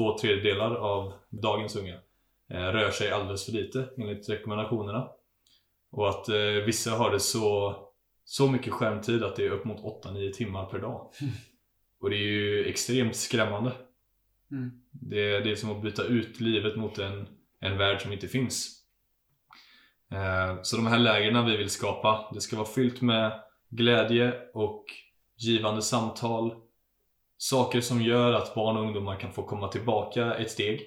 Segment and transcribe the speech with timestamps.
[0.00, 1.94] två tredjedelar av dagens unga
[2.50, 5.08] eh, rör sig alldeles för lite enligt rekommendationerna.
[5.90, 7.76] Och att eh, vissa har det så,
[8.24, 11.10] så mycket skärmtid att det är upp mot 8-9 timmar per dag.
[12.00, 13.72] Och det är ju extremt skrämmande.
[14.50, 14.70] Mm.
[14.90, 17.28] Det, det är som att byta ut livet mot en,
[17.60, 18.84] en värld som inte finns.
[20.12, 24.84] Eh, Så de här lägren vi vill skapa, det ska vara fyllt med glädje och
[25.36, 26.54] givande samtal.
[27.42, 30.80] Saker som gör att barn och ungdomar kan få komma tillbaka ett steg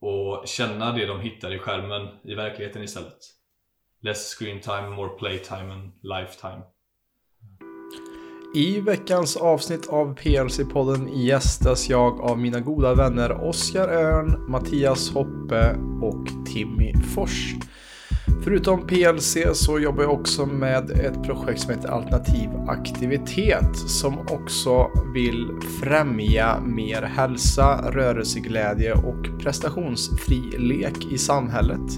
[0.00, 3.18] och känna det de hittar i skärmen i verkligheten istället.
[4.02, 6.62] Less screen time, more playtime and lifetime.
[8.54, 15.76] I veckans avsnitt av PLC-podden gästas jag av mina goda vänner Oskar Örn, Mattias Hoppe
[16.02, 17.54] och Timmy Fors.
[18.44, 24.90] Förutom PLC så jobbar jag också med ett projekt som heter Alternativ aktivitet som också
[25.14, 25.50] vill
[25.80, 31.90] främja mer hälsa, rörelseglädje och prestationsfri lek i samhället.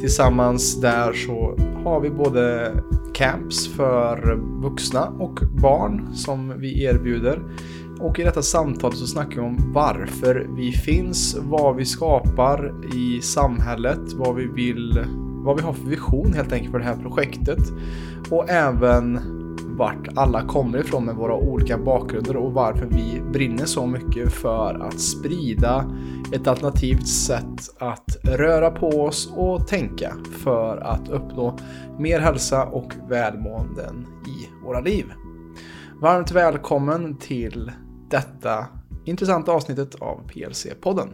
[0.00, 2.72] Tillsammans där så har vi både
[3.14, 7.42] camps för vuxna och barn som vi erbjuder.
[8.00, 13.20] Och i detta samtal så snackar vi om varför vi finns, vad vi skapar i
[13.20, 15.04] samhället, vad vi vill,
[15.46, 17.58] vad vi har för vision helt enkelt för det här projektet.
[18.30, 19.20] Och även
[19.76, 24.74] vart alla kommer ifrån med våra olika bakgrunder och varför vi brinner så mycket för
[24.74, 25.84] att sprida
[26.32, 31.58] ett alternativt sätt att röra på oss och tänka för att uppnå
[31.98, 35.04] mer hälsa och välmåenden i våra liv.
[36.00, 37.72] Varmt välkommen till
[38.10, 38.66] detta
[39.04, 41.08] intressanta avsnittet av PLC-podden.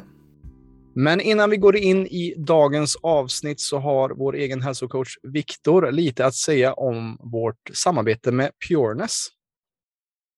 [0.95, 6.27] Men innan vi går in i dagens avsnitt så har vår egen hälsocoach Viktor lite
[6.27, 9.27] att säga om vårt samarbete med Pureness.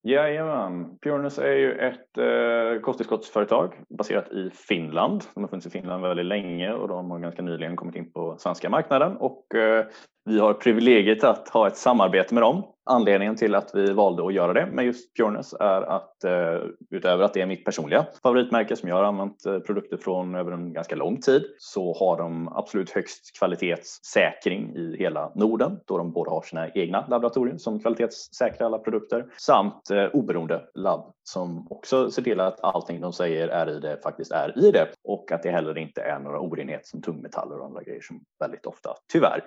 [0.06, 0.98] Jajamän.
[1.02, 5.24] Pureness är ju ett eh, kosttillskottsföretag baserat i Finland.
[5.34, 8.36] De har funnits i Finland väldigt länge och de har ganska nyligen kommit in på
[8.38, 9.86] svenska marknaden och eh,
[10.24, 12.73] vi har privilegiet att ha ett samarbete med dem.
[12.86, 16.58] Anledningen till att vi valde att göra det med just Pureness är att eh,
[16.90, 20.52] utöver att det är mitt personliga favoritmärke som jag har använt eh, produkter från över
[20.52, 26.12] en ganska lång tid så har de absolut högst kvalitetssäkring i hela Norden då de
[26.12, 32.10] både har sina egna laboratorier som kvalitetssäkrar alla produkter samt eh, oberoende labb som också
[32.10, 35.42] ser till att allting de säger är i det faktiskt är i det och att
[35.42, 39.44] det heller inte är några orenheter som tungmetaller och andra grejer som väldigt ofta tyvärr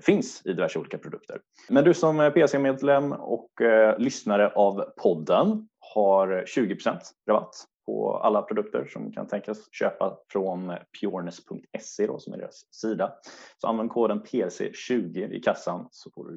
[0.00, 1.38] finns i diverse olika produkter.
[1.68, 6.98] Men du som PC med medlem och eh, lyssnare av podden har 20%
[7.28, 7.54] rabatt
[7.86, 13.12] på alla produkter som kan tänkas köpa från pureness.se då, som är deras sida.
[13.58, 16.36] Så använd koden PC20 i kassan så får du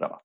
[0.00, 0.20] rabatt.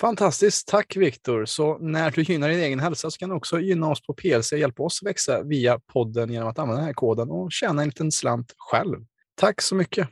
[0.00, 1.44] Fantastiskt, tack Viktor.
[1.44, 4.52] Så när du gynnar din egen hälsa så kan du också gynna oss på PLC
[4.52, 7.88] och hjälpa oss växa via podden genom att använda den här koden och tjäna en
[7.88, 8.96] liten slant själv.
[9.34, 10.08] Tack så mycket.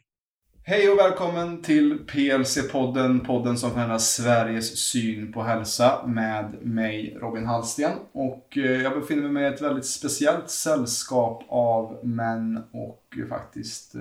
[0.62, 7.47] Hej och välkommen till PLC-podden, podden som förändrar Sveriges syn på hälsa med mig Robin
[7.47, 7.93] Hallsten.
[8.12, 14.00] Och eh, jag befinner mig med ett väldigt speciellt sällskap av män och faktiskt eh,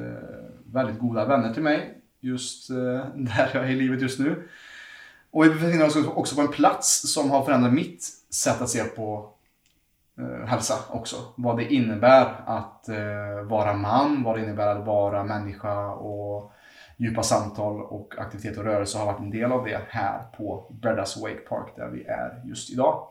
[0.66, 1.98] väldigt goda vänner till mig.
[2.20, 2.76] Just eh,
[3.16, 4.50] där jag är i livet just nu.
[5.32, 8.84] Och vi befinner oss också på en plats som har förändrat mitt sätt att se
[8.84, 9.34] på
[10.20, 11.16] Eh, hälsa också.
[11.36, 16.54] Vad det innebär att eh, vara man, vad det innebär att vara människa och
[16.98, 21.18] djupa samtal och aktivitet och rörelse har varit en del av det här på Breddas
[21.18, 23.08] Wake Park där vi är just idag.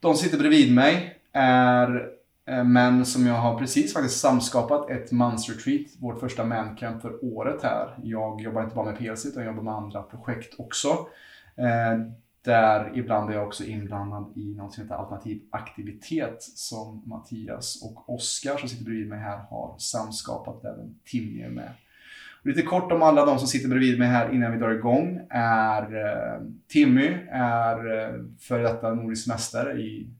[0.00, 2.08] De som sitter bredvid mig är
[2.48, 7.62] eh, män som jag har precis faktiskt samskapat ett mansretreat, vårt första mancamp för året
[7.62, 7.98] här.
[8.02, 10.88] Jag jobbar inte bara med PLC utan jag jobbar med andra projekt också.
[11.56, 11.98] Eh,
[12.44, 18.14] där ibland är jag också inblandad i något som heter alternativ aktivitet som Mattias och
[18.14, 20.64] Oskar som sitter bredvid mig här har samskapat.
[20.64, 21.70] Även Timmy med.
[22.40, 25.20] Och lite kort om alla de som sitter bredvid mig här innan vi drar igång
[25.30, 30.10] är eh, Timmy är eh, före detta nordisk mästare i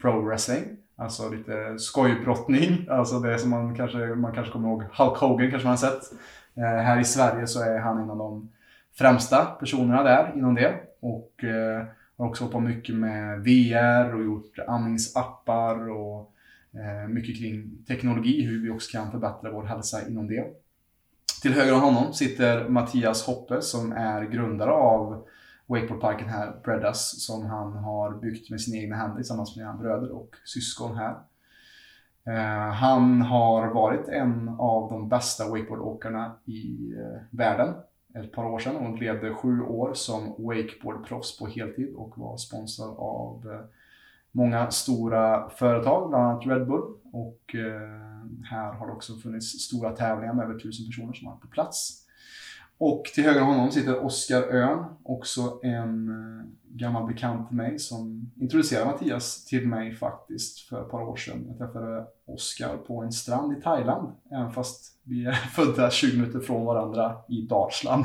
[0.00, 0.64] pro wrestling.
[0.96, 2.86] Alltså lite skojbrottning.
[2.90, 4.82] Alltså det som man kanske, man kanske kommer ihåg.
[4.82, 6.02] Hulk Hogan kanske man har sett.
[6.54, 8.48] Eh, här i Sverige så är han en av de
[8.98, 10.87] främsta personerna där inom det.
[11.00, 11.86] Och eh,
[12.16, 16.32] har också hoppat mycket med VR och gjort andningsappar och
[16.72, 20.44] eh, mycket kring teknologi, hur vi också kan förbättra vår hälsa inom det.
[21.42, 25.26] Till höger om honom sitter Mattias Hoppe som är grundare av
[25.66, 30.10] Wakeboardparken här, Breddas, som han har byggt med sina egna händer tillsammans med sina bröder
[30.12, 31.14] och syskon här.
[32.26, 37.74] Eh, han har varit en av de bästa wakeboardåkarna i eh, världen
[38.14, 42.94] ett par år sedan Hon levde sju år som wakeboardproffs på heltid och var sponsrad
[42.98, 43.60] av eh,
[44.32, 46.94] många stora företag, bland annat Red Bull.
[47.12, 51.34] Och eh, här har det också funnits stora tävlingar med över tusen personer som har
[51.34, 52.04] varit på plats.
[52.78, 56.46] Och till höger om honom sitter Oskar Öhn, också en eh,
[56.76, 61.44] gammal bekant till mig som introducerade Mattias till mig faktiskt för ett par år sedan.
[61.48, 66.40] Jag träffade Oskar på en strand i Thailand, även fast vi är födda 20 minuter
[66.40, 68.04] från varandra i Dalsland.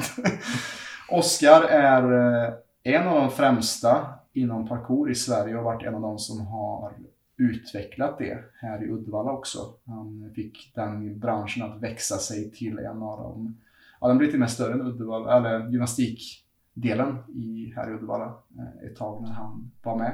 [1.09, 2.53] Oskar är eh,
[2.83, 6.47] en av de främsta inom parkour i Sverige och har varit en av de som
[6.47, 6.93] har
[7.37, 9.59] utvecklat det här i Uddevalla också.
[9.85, 13.57] Han fick den branschen att växa sig till en av de
[14.01, 18.25] ja, den blir till och med större än Uddevalla, eller gymnastikdelen i, här i Uddevalla
[18.25, 20.13] eh, ett tag när han var med.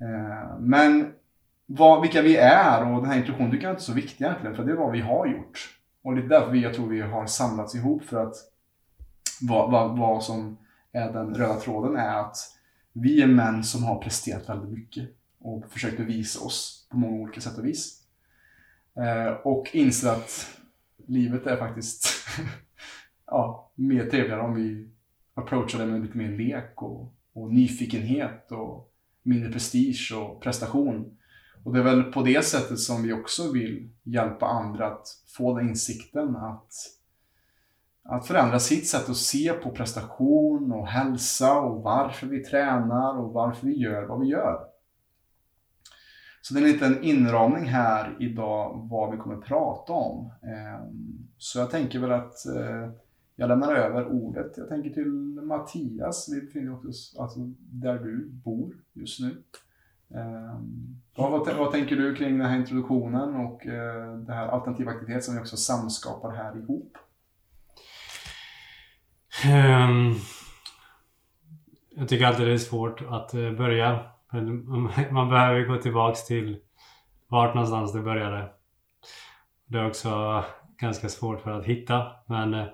[0.00, 1.12] Eh, men
[1.66, 4.56] vad, vilka vi är och den här introduktionen tycker jag inte är så viktig egentligen,
[4.56, 5.77] för det är vad vi har gjort.
[6.08, 8.34] Och det är därför vi, jag tror vi har samlats ihop för att
[9.40, 10.58] vad, vad, vad som
[10.92, 12.36] är den röda tråden är att
[12.92, 15.08] vi är män som har presterat väldigt mycket
[15.38, 18.02] och försökt bevisa oss på många olika sätt och vis.
[18.96, 20.58] Eh, och inser att
[21.06, 22.08] livet är faktiskt
[23.26, 24.88] ja, mer trevligare om vi
[25.34, 31.17] approachar det med lite mer lek och, och nyfikenhet och mindre prestige och prestation.
[31.68, 35.58] Och det är väl på det sättet som vi också vill hjälpa andra att få
[35.58, 36.72] den insikten att,
[38.02, 43.32] att förändra sitt sätt att se på prestation och hälsa och varför vi tränar och
[43.32, 44.58] varför vi gör vad vi gör.
[46.42, 50.30] Så det är en liten inramning här idag vad vi kommer prata om.
[50.42, 52.90] Ehm, så jag tänker väl att eh,
[53.36, 54.54] jag lämnar över ordet.
[54.56, 55.12] Jag tänker till
[55.42, 56.28] Mattias.
[56.32, 59.42] Vi befinner oss alltså där du bor just nu.
[60.10, 65.24] Um, vad, vad, tänker du kring den här introduktionen och eh, det här alternativa aktivitet
[65.24, 66.98] som vi också samskapar här ihop?
[69.46, 70.14] Um,
[71.96, 74.00] jag tycker alltid det är svårt att eh, börja.
[75.10, 76.58] Man behöver gå tillbaks till
[77.28, 78.50] vart någonstans det började.
[79.66, 80.44] Det är också
[80.76, 82.12] ganska svårt för att hitta.
[82.26, 82.66] Men eh,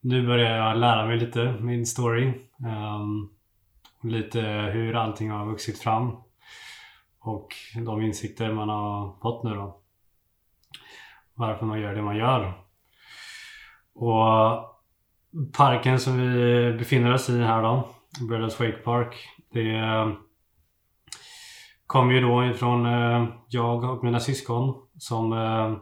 [0.00, 2.32] nu börjar jag lära mig lite min story.
[2.58, 3.30] Um,
[4.02, 4.40] lite
[4.72, 6.16] hur allting har vuxit fram.
[7.28, 7.54] Och
[7.86, 9.80] de insikter man har fått nu då.
[11.34, 12.52] Varför man gör det man gör.
[13.94, 14.64] Och
[15.56, 17.88] parken som vi befinner oss i här då,
[18.28, 19.14] Brothers Wake Park.
[19.52, 19.80] Det
[21.86, 25.76] kom ju då ifrån eh, jag och mina syskon som eh,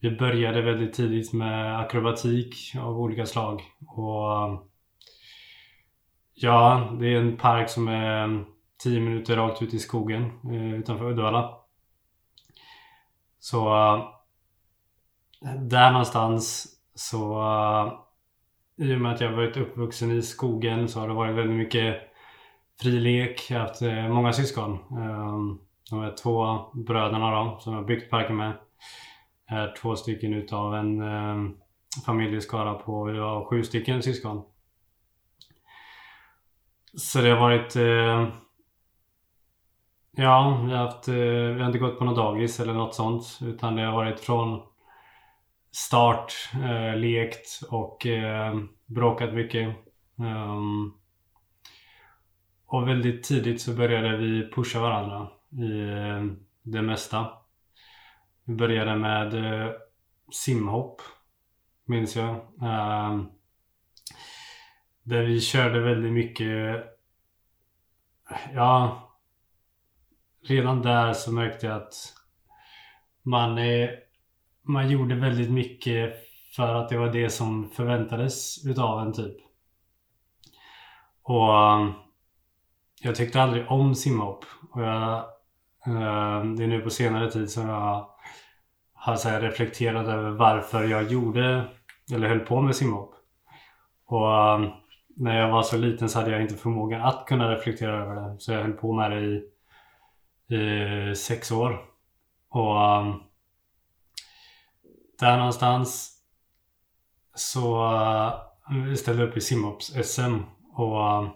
[0.00, 3.62] vi började väldigt tidigt med akrobatik av olika slag.
[3.86, 4.68] Och
[6.34, 8.44] Ja, det är en park som är
[8.82, 11.58] 10 minuter rakt ut i skogen eh, utanför Uddevalla.
[13.38, 13.74] Så
[15.44, 17.92] eh, där någonstans så eh,
[18.86, 21.96] i och med att jag varit uppvuxen i skogen så har det varit väldigt mycket
[22.80, 23.50] frilek.
[23.50, 24.72] Jag har haft eh, många syskon.
[24.72, 25.58] Ehm,
[25.90, 28.52] de är två bröderna då som jag byggt parken med
[29.46, 31.50] är två stycken utav en eh,
[32.06, 34.42] familjeskara på vi var sju stycken syskon.
[36.94, 38.28] Så det har varit eh,
[40.16, 43.38] Ja, vi har, haft, eh, vi har inte gått på något dagis eller något sånt
[43.42, 44.62] utan det har varit från
[45.70, 49.76] start, eh, lekt och eh, bråkat mycket.
[50.16, 50.94] Um,
[52.66, 56.24] och väldigt tidigt så började vi pusha varandra i eh,
[56.62, 57.28] det mesta.
[58.44, 59.72] Vi började med eh,
[60.32, 61.00] simhopp,
[61.84, 62.34] minns jag.
[62.62, 63.26] Ehm,
[65.02, 66.84] där vi körde väldigt mycket...
[68.54, 69.08] Ja...
[70.44, 71.94] Redan där så märkte jag att
[73.22, 73.90] man, eh,
[74.62, 76.14] man gjorde väldigt mycket
[76.56, 79.36] för att det var det som förväntades utav en typ.
[81.22, 81.92] Och um,
[83.02, 84.44] jag tyckte aldrig om simhopp.
[84.72, 85.14] Och jag,
[85.86, 88.08] eh, det är nu på senare tid som jag
[88.94, 91.64] har så reflekterat över varför jag gjorde
[92.12, 93.14] eller höll på med simhopp.
[94.06, 94.70] Och um,
[95.16, 98.40] när jag var så liten så hade jag inte förmågan att kunna reflektera över det.
[98.40, 99.51] Så jag höll på med det i,
[100.52, 101.84] i sex år.
[102.48, 103.22] Och um,
[105.20, 106.18] där någonstans
[107.34, 107.84] så
[108.70, 110.38] uh, ställde jag upp i simhopps-SM
[110.72, 111.30] och uh,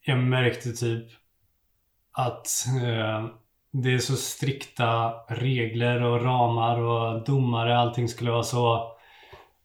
[0.00, 1.06] jag märkte typ
[2.12, 2.48] att
[2.82, 3.26] uh,
[3.70, 7.78] det är så strikta regler och ramar och domare.
[7.78, 8.92] Allting skulle vara så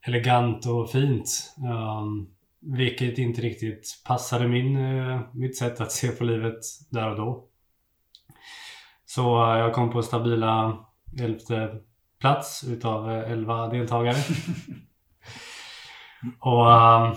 [0.06, 1.54] elegant och fint.
[1.56, 6.60] Um, vilket inte riktigt passade min, uh, mitt sätt att se på livet
[6.90, 7.49] där och då.
[9.14, 10.78] Så uh, jag kom på stabila
[11.20, 11.70] elfte
[12.20, 14.16] plats utav uh, elva deltagare.
[16.40, 17.16] och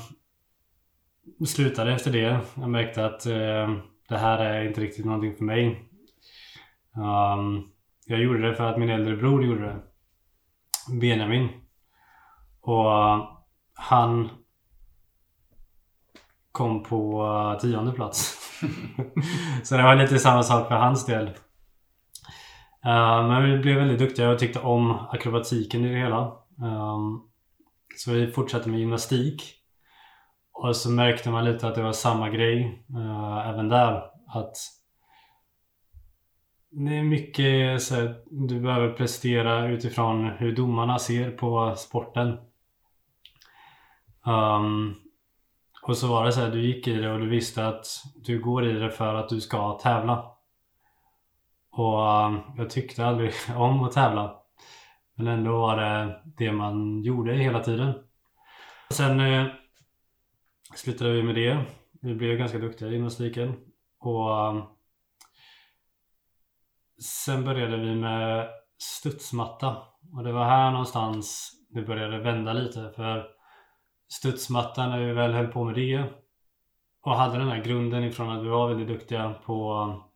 [1.47, 2.39] slutade efter det.
[2.55, 3.81] Jag märkte att det
[4.13, 5.89] det här är inte riktigt någonting för mig.
[6.95, 7.71] Um,
[8.05, 9.81] jag gjorde det för att min äldre bror gjorde det.
[10.99, 11.49] Benjamin.
[12.61, 13.27] Och uh,
[13.73, 14.29] han
[16.51, 18.39] kom på uh, tionde plats.
[19.63, 21.29] så det var lite samma sak för hans del.
[22.85, 26.21] Eh, men vi blev väldigt duktiga och tyckte om akrobatiken i det hela.
[26.63, 27.21] Ehm,
[27.97, 29.43] så vi fortsatte med gymnastik.
[30.51, 34.03] Och så märkte man lite att det var samma grej eh, även där.
[34.27, 34.55] Att
[36.71, 42.37] det är mycket så här, du behöver prestera utifrån hur domarna ser på sporten.
[44.25, 44.95] Um,
[45.81, 47.85] och så var det så här, du gick i det och du visste att
[48.15, 50.32] du går i det för att du ska tävla.
[51.75, 54.39] Och um, jag tyckte aldrig om att tävla.
[55.15, 57.93] Men ändå var det det man gjorde hela tiden.
[58.89, 59.47] Sen eh,
[60.75, 61.65] slutade vi med det.
[62.01, 63.55] Vi blev ganska duktiga i gymnastiken.
[63.99, 64.63] Och um,
[67.03, 69.77] Sen började vi med studsmatta.
[70.15, 72.91] Och det var här någonstans det började vända lite.
[72.95, 73.27] För
[74.07, 76.03] studsmattan, när vi väl höll på med det
[77.01, 80.12] och hade den här grunden ifrån att vi var väldigt duktiga på um,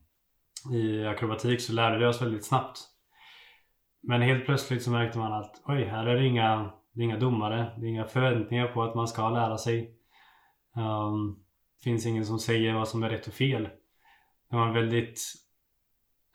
[0.73, 2.79] i akrobatik så lärde vi oss väldigt snabbt.
[4.03, 7.19] Men helt plötsligt så märkte man att oj, här är det inga, det är inga
[7.19, 7.71] domare.
[7.77, 9.93] Det är inga förväntningar på att man ska lära sig.
[10.75, 11.39] Um,
[11.83, 13.63] finns ingen som säger vad som är rätt och fel.
[14.49, 15.19] Det var väldigt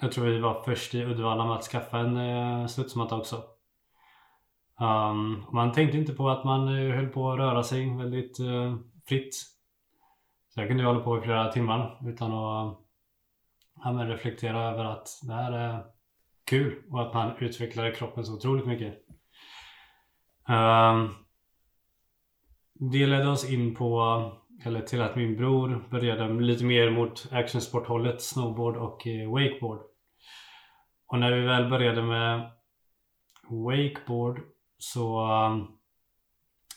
[0.03, 3.37] jag tror vi var först i Uddevalla med att skaffa en uh, studsmatta också.
[4.81, 8.77] Um, man tänkte inte på att man uh, höll på att röra sig väldigt uh,
[9.07, 9.35] fritt.
[10.49, 12.82] Så jag kunde hålla på i flera timmar utan att
[13.85, 15.85] ja, reflektera över att det här är
[16.45, 18.95] kul och att man utvecklade kroppen så otroligt mycket.
[20.49, 21.15] Um,
[22.75, 24.33] det ledde oss in på,
[24.65, 29.81] eller till att min bror började lite mer mot actionsporthållet, snowboard och eh, wakeboard.
[31.07, 32.51] Och när vi väl började med
[33.49, 34.41] wakeboard
[34.79, 35.79] så um,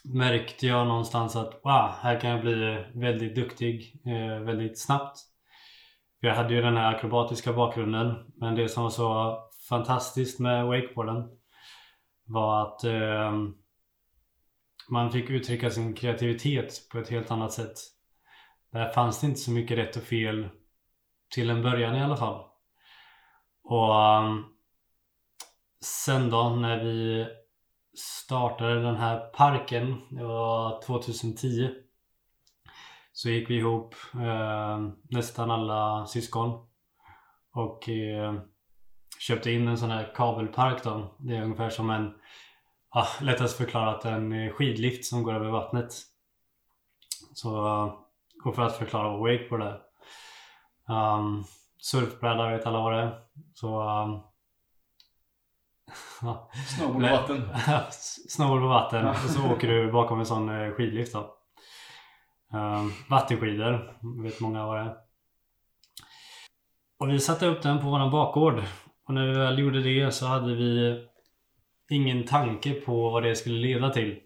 [0.04, 5.35] märkte jag någonstans att wow, här kan jag bli väldigt duktig eh, väldigt snabbt.
[6.20, 10.66] För jag hade ju den här akrobatiska bakgrunden men det som var så fantastiskt med
[10.66, 11.30] wakeboarden
[12.26, 13.34] var att eh,
[14.90, 17.74] man fick uttrycka sin kreativitet på ett helt annat sätt.
[18.72, 20.50] Där fanns det inte så mycket rätt och fel
[21.34, 22.46] till en början i alla fall.
[23.64, 24.46] Och um,
[25.82, 27.28] sen då när vi
[27.98, 31.70] startade den här parken, det var 2010
[33.16, 34.80] så gick vi ihop eh,
[35.10, 36.68] nästan alla syskon
[37.54, 38.34] och eh,
[39.20, 41.16] köpte in en sån här kabelpark då.
[41.20, 42.14] Det är ungefär som en,
[42.90, 45.94] ah, lättast förklarat, en skidlift som går över vattnet.
[47.34, 47.52] Så,
[48.46, 49.82] och för att förklara wakeboard är.
[51.18, 51.44] Um,
[51.82, 53.20] surfbräda vet alla vad det är.
[53.54, 53.82] Så...
[53.82, 54.22] Um,
[56.78, 57.50] Snowboard på vatten.
[58.30, 59.08] Snowboard på vatten.
[59.10, 61.35] och så åker du bakom en sån eh, skidlift då.
[62.56, 64.96] Uh, vattenskidor, vet många vad det är.
[66.98, 68.64] Och vi satte upp den på våran bakgård.
[69.08, 71.00] Och när vi väl gjorde det så hade vi
[71.90, 74.20] ingen tanke på vad det skulle leda till.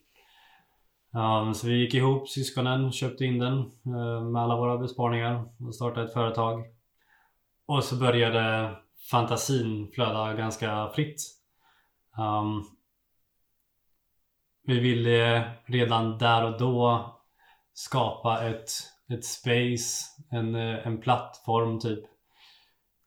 [1.14, 3.58] Um, så vi gick ihop, syskonen, köpte in den
[3.96, 6.66] uh, med alla våra besparingar och startade ett företag.
[7.66, 8.76] Och så började
[9.12, 11.22] fantasin flöda ganska fritt.
[12.18, 12.66] Um,
[14.64, 17.06] vi ville redan där och då
[17.80, 18.72] skapa ett,
[19.10, 22.04] ett space, en, eh, en plattform typ.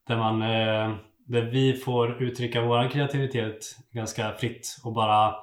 [0.06, 5.34] Där man eh, där vi får uttrycka vår kreativitet ganska fritt och bara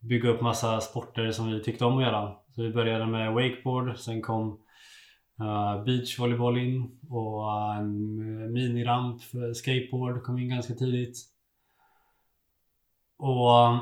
[0.00, 2.36] bygga upp massa sporter som vi tyckte om att göra.
[2.54, 4.60] Så vi började med wakeboard, sen kom
[5.40, 11.18] eh, uh, beachvolleyboll in och en miniramp för skateboard kom in ganska tidigt.
[13.16, 13.78] Och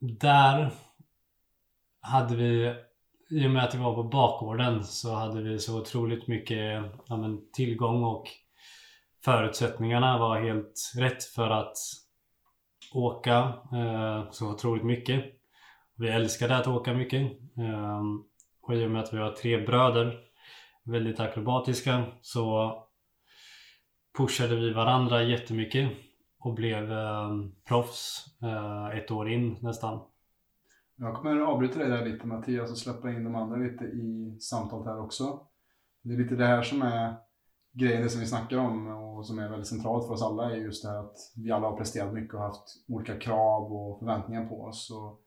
[0.00, 0.70] där
[2.00, 2.74] hade vi,
[3.30, 7.16] i och med att vi var på bakgården så hade vi så otroligt mycket ja,
[7.16, 8.28] men, tillgång och
[9.24, 11.76] förutsättningarna var helt rätt för att
[12.94, 15.24] åka eh, så otroligt mycket.
[15.96, 17.22] Vi älskade att åka mycket.
[17.58, 18.02] Eh,
[18.62, 20.18] och i och med att vi var tre bröder,
[20.84, 22.74] väldigt akrobatiska, så
[24.18, 25.90] pushade vi varandra jättemycket
[26.38, 27.30] och blev eh,
[27.68, 30.00] proffs eh, ett år in nästan.
[30.98, 34.36] Jag kommer att avbryta dig där lite Mattias och släppa in de andra lite i
[34.40, 35.40] samtalet här också.
[36.02, 37.14] Det är lite det här som är
[37.72, 40.56] grejen, det som vi snackar om och som är väldigt centralt för oss alla är
[40.56, 44.46] just det här att vi alla har presterat mycket och haft olika krav och förväntningar
[44.46, 44.90] på oss.
[44.90, 45.20] Och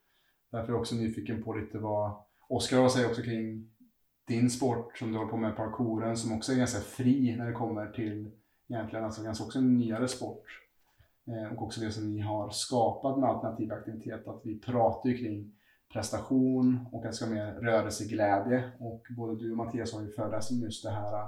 [0.51, 3.71] därför är jag också nyfiken på lite vad Oskar har att säga också kring
[4.27, 7.53] din sport som du håller på med, parkouren, som också är ganska fri när det
[7.53, 8.31] kommer till
[8.69, 10.45] egentligen alltså ganska också en nyare sport.
[11.27, 15.17] Eh, och också det som ni har skapat med alternativ aktivitet, att vi pratar ju
[15.17, 15.58] kring
[15.93, 18.71] prestation och att det ska vara mer rörelseglädje.
[18.79, 21.23] Och både du och Mattias har ju föreläst om just det här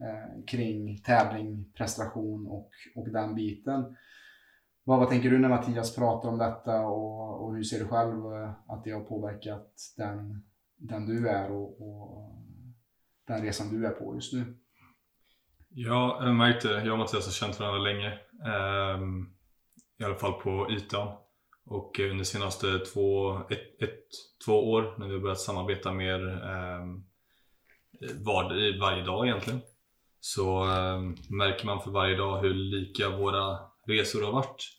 [0.00, 3.96] eh, kring tävling, prestation och, och den biten.
[4.84, 8.32] Vad, vad tänker du när Mattias pratar om detta och, och hur ser du själv
[8.32, 10.44] eh, att det har påverkat den,
[10.76, 12.36] den du är och, och
[13.26, 14.56] den resan du är på just nu?
[15.68, 18.18] Ja, jag märkte, jag och Mattias har känt varandra länge.
[18.94, 19.34] Um,
[19.98, 21.16] I alla fall på ytan.
[21.68, 24.04] Och under de senaste två, ett, ett,
[24.44, 27.06] två år när vi har börjat samarbeta mer um,
[28.24, 29.60] var, varje dag egentligen.
[30.20, 34.72] Så um, märker man för varje dag hur lika våra resor har varit.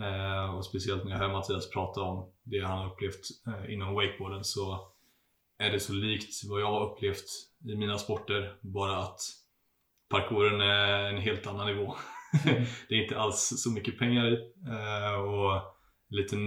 [0.00, 3.94] Uh, och speciellt när jag hör Mattias prata om det han har upplevt uh, inom
[3.94, 4.92] wakeboarden så
[5.58, 7.24] är det så likt vad jag har upplevt
[7.64, 8.56] i mina sporter.
[8.60, 9.20] Bara att
[10.08, 11.94] parkouren är en helt annan nivå.
[12.46, 12.64] Mm.
[12.88, 14.36] det är inte alls så mycket pengar i.
[14.68, 15.73] Uh, och
[16.10, 16.40] liten,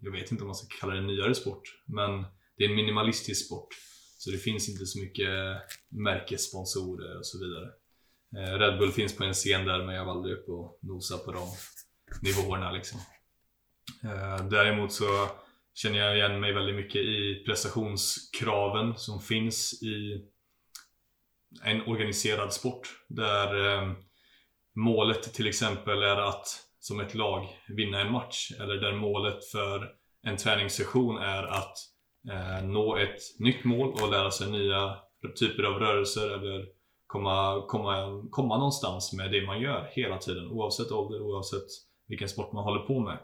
[0.00, 2.24] jag vet inte om man ska kalla det en nyare sport, men
[2.56, 3.68] det är en minimalistisk sport.
[4.18, 5.28] Så det finns inte så mycket
[5.88, 7.68] märkessponsorer och så vidare.
[8.36, 11.18] Eh, Red Bull finns på en scen där, men jag var aldrig uppe och nosa
[11.18, 11.48] på de
[12.22, 12.72] nivåerna.
[12.72, 13.00] Liksom.
[14.04, 15.28] Eh, däremot så
[15.74, 20.24] känner jag igen mig väldigt mycket i prestationskraven som finns i
[21.62, 23.92] en organiserad sport där eh,
[24.74, 26.46] målet till exempel är att
[26.84, 29.90] som ett lag vinna en match eller där målet för
[30.22, 31.76] en träningssession är att
[32.30, 34.96] eh, nå ett nytt mål och lära sig nya
[35.38, 36.66] typer av rörelser eller
[37.06, 41.66] komma, komma, komma någonstans med det man gör hela tiden oavsett ålder, oavsett
[42.08, 43.18] vilken sport man håller på med.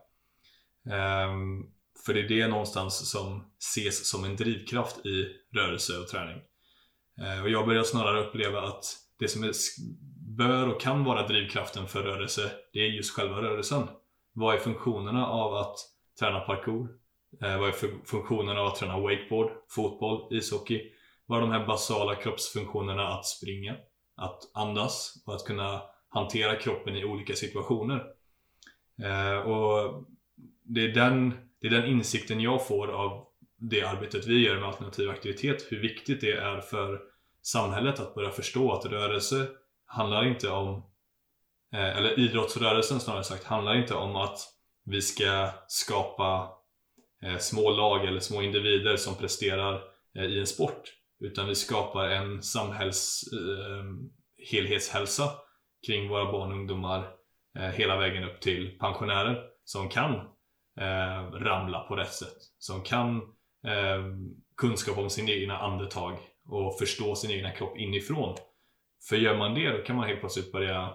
[1.28, 1.72] Um,
[2.06, 6.42] för det är det någonstans som ses som en drivkraft i rörelse och träning.
[7.22, 8.84] Eh, och jag börjar snarare uppleva att
[9.18, 9.52] det som är,
[10.36, 13.82] bör och kan vara drivkraften för rörelse, det är just själva rörelsen.
[14.32, 15.76] Vad är funktionerna av att
[16.20, 16.88] träna parkour?
[17.42, 20.92] Eh, vad är funktionerna av att träna wakeboard, fotboll, ishockey?
[21.26, 23.76] Vad är de här basala kroppsfunktionerna att springa,
[24.16, 28.06] att andas och att kunna hantera kroppen i olika situationer?
[29.02, 30.04] Eh, och
[30.62, 33.26] det är den, det är den insikten jag får av
[33.56, 37.00] det arbetet vi gör med alternativ aktivitet, hur viktigt det är för
[37.42, 39.46] samhället att börja förstå att rörelse
[39.90, 40.82] handlar inte om
[41.74, 44.38] eh, eller idrottsrörelsen snarare sagt handlar inte om att
[44.84, 46.48] vi ska skapa
[47.22, 49.82] eh, små lag eller små individer som presterar
[50.18, 50.82] eh, i en sport
[51.20, 53.84] utan vi skapar en samhälls eh,
[54.50, 55.30] helhetshälsa
[55.86, 57.08] kring våra barn och ungdomar
[57.58, 60.14] eh, hela vägen upp till pensionärer som kan
[60.80, 63.22] eh, ramla på rätt sätt som kan
[64.56, 68.36] kunskap om sin egna andetag och förstå sin egna kropp inifrån.
[69.08, 70.94] För gör man det, då kan man helt plötsligt börja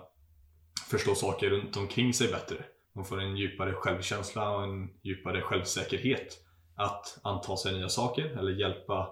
[0.89, 2.65] förstå saker runt omkring sig bättre.
[2.95, 6.37] Man får en djupare självkänsla och en djupare självsäkerhet
[6.75, 9.09] att anta sig nya saker eller hjälpa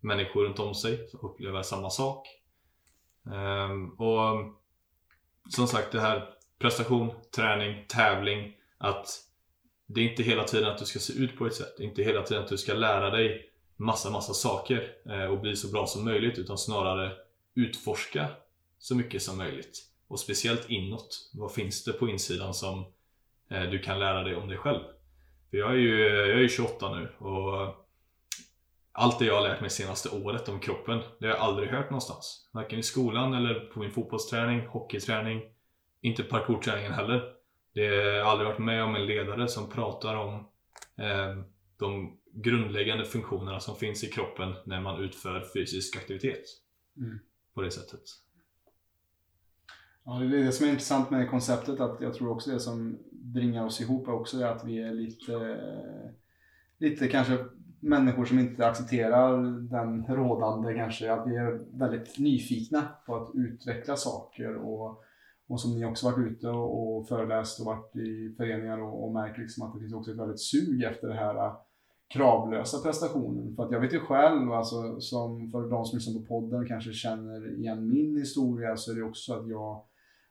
[0.00, 2.28] människor runt om sig att uppleva samma sak.
[3.32, 4.54] Ehm, och
[5.50, 6.28] som sagt, det här
[6.58, 9.06] prestation, träning, tävling, att
[9.86, 11.74] det är inte hela tiden att du ska se ut på ett sätt.
[11.76, 15.40] Det är inte hela tiden att du ska lära dig massa, massa saker eh, och
[15.40, 17.12] bli så bra som möjligt utan snarare
[17.56, 18.28] utforska
[18.78, 19.82] så mycket som möjligt.
[20.08, 21.30] Och speciellt inåt.
[21.34, 22.84] Vad finns det på insidan som
[23.50, 24.80] eh, du kan lära dig om dig själv?
[25.50, 27.86] För jag är ju jag är 28 nu och
[28.92, 31.90] allt det jag har lärt mig senaste året om kroppen, det har jag aldrig hört
[31.90, 32.48] någonstans.
[32.52, 35.42] Varken i skolan eller på min fotbollsträning, hockeyträning,
[36.00, 37.32] inte parkourträningen heller.
[37.74, 37.88] Det
[38.22, 40.34] har aldrig varit med om en ledare som pratar om
[40.96, 41.36] eh,
[41.78, 46.44] de grundläggande funktionerna som finns i kroppen när man utför fysisk aktivitet.
[46.96, 47.18] Mm.
[47.56, 48.00] På det sättet.
[50.04, 51.80] Ja, det är det som är intressant med konceptet.
[51.80, 55.60] att Jag tror också det som bringar oss ihop är också att vi är lite,
[56.78, 57.44] lite kanske
[57.80, 61.12] människor som inte accepterar den rådande kanske.
[61.12, 64.56] Att vi är väldigt nyfikna på att utveckla saker.
[64.56, 65.04] Och,
[65.46, 69.12] och som ni också varit ute och, och föreläst och varit i föreningar och, och
[69.12, 71.52] märkt liksom att det finns också ett väldigt sug efter det här
[72.08, 73.56] kravlösa prestationen.
[73.56, 76.92] För att jag vet ju själv, alltså, som för de som lyssnar på podden kanske
[76.92, 79.84] känner igen min historia, så är det också så att jag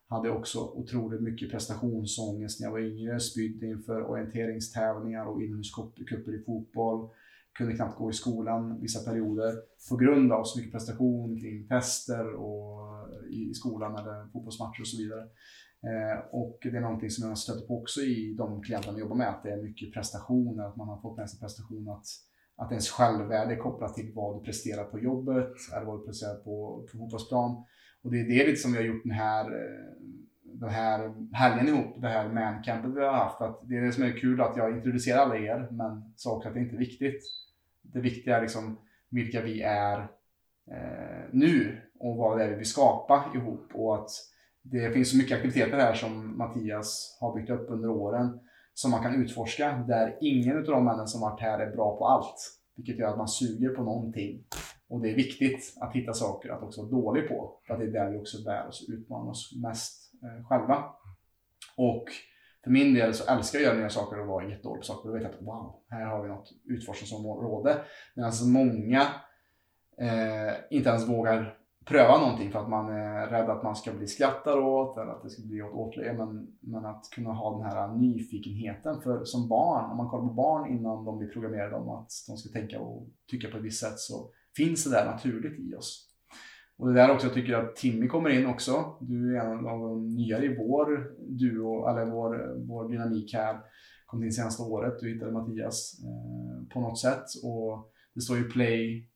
[0.07, 3.19] hade också otroligt mycket prestationsångest när jag var yngre.
[3.19, 7.09] Spydde inför orienteringstävlingar och inomhuscuper i fotboll.
[7.57, 9.53] Kunde knappt gå i skolan vissa perioder
[9.89, 14.97] på grund av så mycket prestation kring tester och i skolan eller fotbollsmatcher och så
[14.97, 15.23] vidare.
[15.85, 19.15] Eh, och det är någonting som jag stöter på också i de klienter jag jobbar
[19.15, 22.05] med, att det är mycket prestation, att man har fått med sig prestation att,
[22.55, 26.35] att ens självvärde är kopplat till vad du presterar på jobbet eller vad du presterar
[26.35, 27.63] på, på fotbollsplan.
[28.01, 29.93] Och det är det som vi har gjort den här, eh,
[30.43, 33.41] den här helgen ihop, det här mancampet vi har haft.
[33.41, 36.47] Att det är det som är kul att jag introducerar alla er, men sa också
[36.47, 37.23] att det inte är viktigt.
[37.81, 38.77] Det viktiga är liksom
[39.09, 39.99] vilka vi är
[40.71, 43.69] eh, nu och vad det är vi vill skapa ihop.
[43.73, 44.09] Och att
[44.71, 48.39] det finns så mycket aktiviteter här som Mattias har byggt upp under åren
[48.73, 52.07] som man kan utforska där ingen av de männen som varit här är bra på
[52.07, 52.35] allt.
[52.75, 54.43] Vilket gör att man suger på någonting.
[54.89, 57.59] Och det är viktigt att hitta saker att också vara dålig på.
[57.67, 60.83] För att det är där vi också bär oss och utmanar oss mest eh, själva.
[61.77, 62.05] Och
[62.63, 65.09] för min del så älskar jag att göra nya saker och vara jättedålig på saker.
[65.09, 67.81] Då vet jag att wow, här har vi något utforskningsområde.
[68.15, 69.01] Medan många
[70.01, 74.07] eh, inte ens vågar pröva någonting för att man är rädd att man ska bli
[74.07, 76.13] skrattad åt eller att det ska bli åt åtlöje.
[76.13, 79.01] Men, men att kunna ha den här nyfikenheten.
[79.01, 82.37] För som barn, om man kollar på barn innan de blir programmerade om att de
[82.37, 86.11] ska tänka och tycka på ett visst sätt så finns det där naturligt i oss.
[86.77, 88.97] Och det där också, jag tycker att Timmy kommer in också.
[89.01, 93.59] Du är en av de nyare i vår duo, eller vår, vår dynamik här.
[94.05, 97.25] Kom in senaste året, du hittade Mattias eh, på något sätt.
[97.43, 99.09] Och det står ju play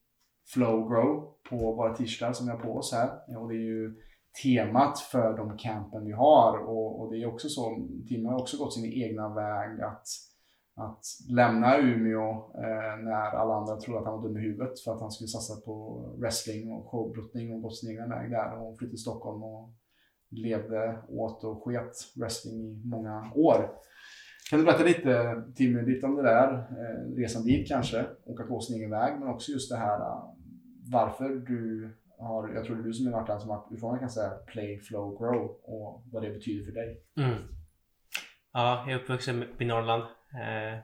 [0.53, 3.37] Flow Grow på våra t-shirtar som vi har på oss här.
[3.37, 3.95] Och det är ju
[4.43, 8.57] temat för de campen vi har och, och det är också så, Tim har också
[8.57, 10.07] gått sin egna väg att,
[10.75, 14.93] att lämna Umeå eh, när alla andra trodde att han var dum i huvudet för
[14.93, 18.77] att han skulle satsa på wrestling och showbrottning och gått sin egna väg där och
[18.77, 19.69] flyttade till Stockholm och
[20.29, 23.71] levde åt och sket wrestling i många år.
[24.49, 28.59] Kan du berätta lite Timmy, lite om det där, eh, resan dit kanske, åka på
[28.59, 29.99] sin egen väg, men också just det här
[30.91, 33.99] varför du har, jag tror det är du som är varit den som har utformat
[33.99, 37.03] kan säga play, flow, grow och vad det betyder för dig.
[37.17, 37.37] Mm.
[38.53, 40.03] Ja, jag är uppvuxen i Norrland.
[40.03, 40.79] Eh,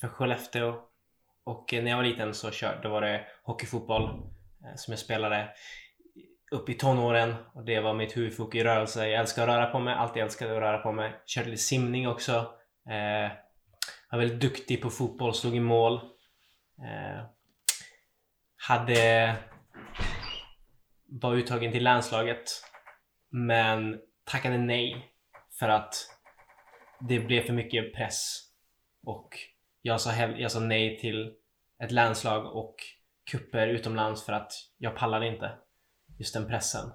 [0.00, 0.74] för Skellefteå.
[1.44, 5.48] Och när jag var liten så körde var det hockeyfotboll eh, som jag spelade
[6.50, 9.08] upp i tonåren och det var mitt huvudfokus i rörelse.
[9.08, 11.12] Jag älskar att röra på mig, alltid älskat att röra på mig.
[11.26, 12.32] Körde lite simning också.
[12.90, 13.32] Eh,
[14.10, 15.94] var väldigt duktig på fotboll, slog i mål.
[16.78, 17.24] Eh,
[18.68, 19.36] hade
[21.06, 22.44] var uttagen till landslaget
[23.30, 25.12] men tackade nej
[25.58, 25.94] för att
[27.00, 28.38] det blev för mycket press
[29.04, 29.28] och
[29.82, 31.34] jag sa, jag sa nej till
[31.82, 32.76] ett landslag och
[33.30, 35.58] kupper utomlands för att jag pallade inte
[36.18, 36.86] just den pressen.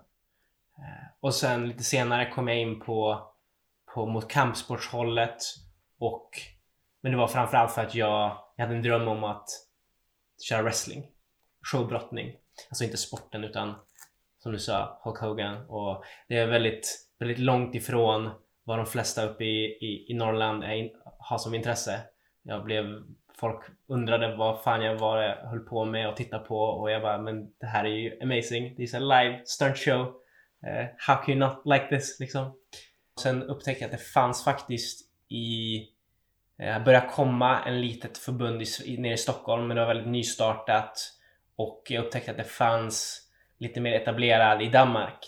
[0.77, 3.27] Eh, och sen lite senare kom jag in på,
[3.93, 5.37] på mot kampsportshållet
[5.99, 6.29] och
[7.01, 9.49] men det var framförallt för att jag, jag hade en dröm om att
[10.49, 11.16] köra wrestling
[11.71, 12.35] showbrottning.
[12.69, 13.75] Alltså inte sporten utan
[14.39, 15.65] som du sa, Hulk Hogan.
[15.69, 18.29] Och det är väldigt, väldigt långt ifrån
[18.63, 21.99] vad de flesta uppe i, i, i Norrland är, har som intresse.
[22.43, 22.85] Jag blev,
[23.39, 27.01] folk undrade vad fan jag var jag höll på med och tittade på och jag
[27.01, 28.75] bara men det här är ju amazing.
[28.77, 30.01] Det är en live stunt show.
[30.67, 32.59] Uh, how can you not like this liksom?
[33.19, 35.77] Sen upptäckte jag att det fanns faktiskt i
[36.59, 40.11] eh, uh, började komma en litet förbund i, nere i Stockholm men det var väldigt
[40.11, 41.16] nystartat
[41.57, 43.21] och jag upptäckte att det fanns
[43.57, 45.25] lite mer etablerad i Danmark.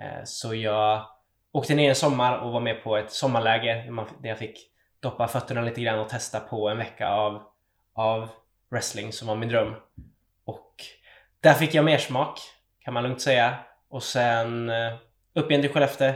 [0.00, 1.06] Eh, så jag
[1.52, 4.58] åkte ner en sommar och var med på ett sommarläger där jag fick
[5.00, 7.42] doppa fötterna lite grann och testa på en vecka av,
[7.94, 8.28] av
[8.70, 9.74] wrestling som var min dröm.
[10.44, 10.74] Och
[11.40, 12.40] där fick jag mer smak
[12.80, 13.54] kan man lugnt säga.
[13.88, 14.94] Och sen eh,
[15.34, 16.14] upp igen till Skellefteå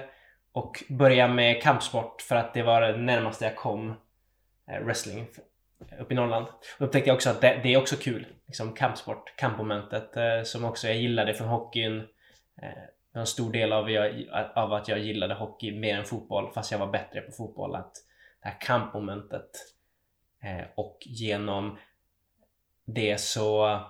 [0.53, 3.91] och börja med kampsport för att det var det närmaste jag kom
[4.71, 5.27] eh, wrestling
[6.01, 6.47] uppe i Norrland.
[6.47, 8.27] Och upptäckte jag också att det, det är också kul.
[8.47, 11.99] Liksom kampsport, kampmomentet eh, som också jag gillade från hockeyn.
[12.63, 16.73] Eh, en stor del av, jag, av att jag gillade hockey mer än fotboll fast
[16.73, 17.75] jag var bättre på fotboll.
[17.75, 17.93] Att
[18.43, 19.51] det här kampmomentet
[20.43, 21.79] eh, och genom
[22.87, 23.81] det så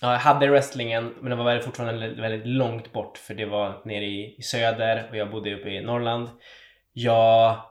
[0.00, 4.04] Ja, jag hade wrestlingen men det var fortfarande väldigt, långt bort för det var nere
[4.04, 6.28] i, i söder och jag bodde uppe i Norrland.
[6.92, 7.62] Jag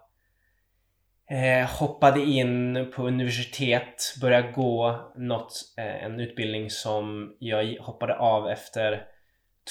[1.29, 8.49] Eh, hoppade in på universitet, började gå något, eh, en utbildning som jag hoppade av
[8.49, 9.07] efter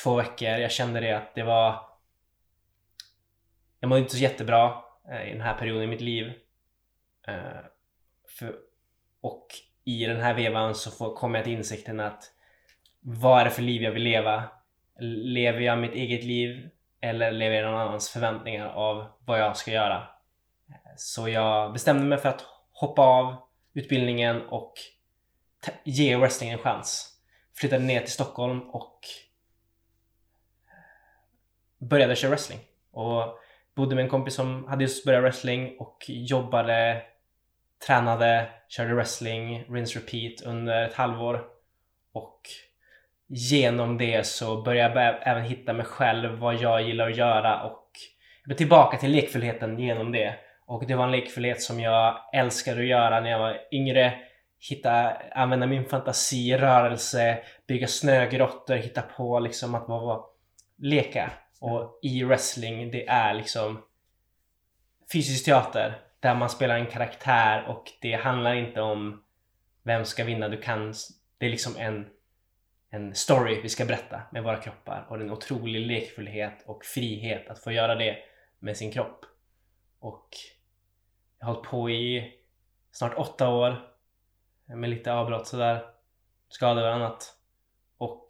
[0.03, 0.49] två veckor.
[0.49, 1.81] Jag kände det att det var...
[3.81, 6.33] Jag mådde inte så jättebra eh, i den här perioden i mitt liv.
[7.29, 7.65] Eh,
[8.39, 8.55] för,
[9.21, 9.47] och
[9.85, 12.33] i den här vevan så kom jag till insikten att
[13.01, 14.45] vad är det för liv jag vill leva?
[15.01, 19.71] Lever jag mitt eget liv eller lever jag någon annans förväntningar av vad jag ska
[19.71, 20.16] göra?
[20.97, 23.37] Så jag bestämde mig för att hoppa av
[23.75, 24.73] utbildningen och
[25.85, 27.13] ge wrestling en chans.
[27.55, 29.01] Flyttade ner till Stockholm och
[31.79, 32.59] började köra wrestling.
[32.91, 33.39] Och
[33.75, 37.03] bodde med en kompis som hade just börjat wrestling och jobbade
[37.87, 41.45] tränade, körde wrestling, rinse repeat under ett halvår.
[42.13, 42.41] Och
[43.27, 47.91] genom det så började jag även hitta mig själv, vad jag gillar att göra och
[48.43, 50.35] jag blev tillbaka till lekfullheten genom det.
[50.67, 54.19] Och det var en lekfullhet som jag älskade att göra när jag var yngre.
[54.69, 60.21] Hitta, använda min fantasi, rörelse, bygga snögrottor, hitta på liksom att bara
[60.77, 61.31] leka.
[61.61, 63.83] Och i wrestling, det är liksom
[65.13, 69.23] fysisk teater där man spelar en karaktär och det handlar inte om
[69.83, 70.49] vem ska vinna.
[70.49, 70.95] Du kan,
[71.39, 72.07] det är liksom en,
[72.91, 76.85] en story vi ska berätta med våra kroppar och det är en otrolig lekfullhet och
[76.85, 78.17] frihet att få göra det
[78.59, 79.25] med sin kropp.
[79.99, 80.29] Och
[81.39, 82.33] jag har hållit på i
[82.91, 83.93] snart åtta år
[84.67, 85.87] med lite avbrott sådär,
[86.49, 87.33] skador och annat.
[87.99, 88.27] Och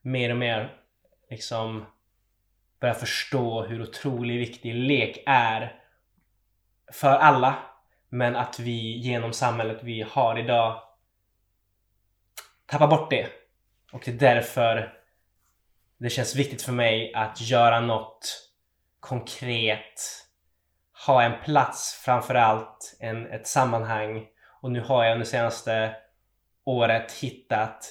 [0.00, 0.76] mer och mer
[1.30, 1.86] liksom
[2.80, 5.82] börja förstå hur otroligt viktig lek är
[6.92, 7.58] för alla.
[8.08, 10.82] Men att vi genom samhället vi har idag
[12.66, 13.28] tappar bort det.
[13.92, 14.98] Och det är därför
[15.98, 18.50] det känns viktigt för mig att göra något
[19.00, 20.26] konkret.
[21.06, 24.26] Ha en plats framförallt, en, ett sammanhang.
[24.60, 25.96] Och nu har jag under senaste
[26.64, 27.84] året hittat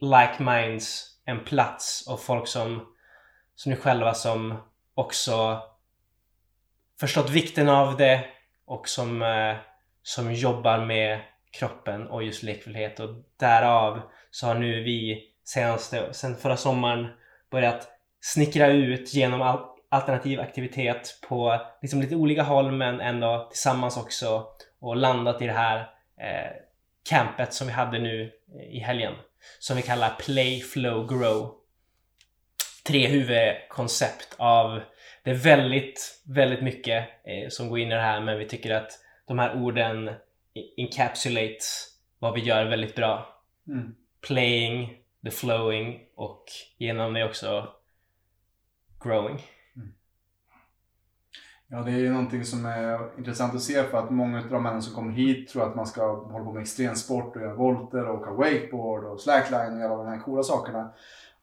[0.00, 2.94] like minds, en plats och folk som,
[3.54, 4.58] som ni själva som
[4.94, 5.62] också
[7.00, 8.24] förstått vikten av det
[8.66, 9.56] och som, eh,
[10.02, 14.00] som jobbar med kroppen och just lekfullhet och därav
[14.30, 17.08] så har nu vi senaste, sen förra sommaren
[17.50, 17.88] börjat
[18.20, 24.46] snickra ut genom all, alternativ aktivitet på liksom lite olika håll men ändå tillsammans också
[24.80, 25.78] och landat i det här
[26.20, 26.52] eh,
[27.08, 28.32] campet som vi hade nu
[28.70, 29.14] i helgen
[29.58, 31.54] som vi kallar Play, Flow, Grow.
[32.86, 34.80] Tre huvudkoncept av
[35.24, 38.74] det är väldigt, väldigt mycket eh, som går in i det här men vi tycker
[38.74, 38.90] att
[39.26, 40.10] de här orden
[40.76, 43.42] encapsulates vad vi gör väldigt bra.
[43.68, 43.94] Mm.
[44.26, 46.44] Playing, the flowing och
[46.78, 47.68] genom det också
[49.04, 49.40] growing.
[51.70, 54.62] Ja, det är ju någonting som är intressant att se för att många av de
[54.62, 58.08] männen som kommer hit tror att man ska hålla på med extremsport och göra volter
[58.08, 60.92] och åka wakeboard och slackline och alla de här coola sakerna.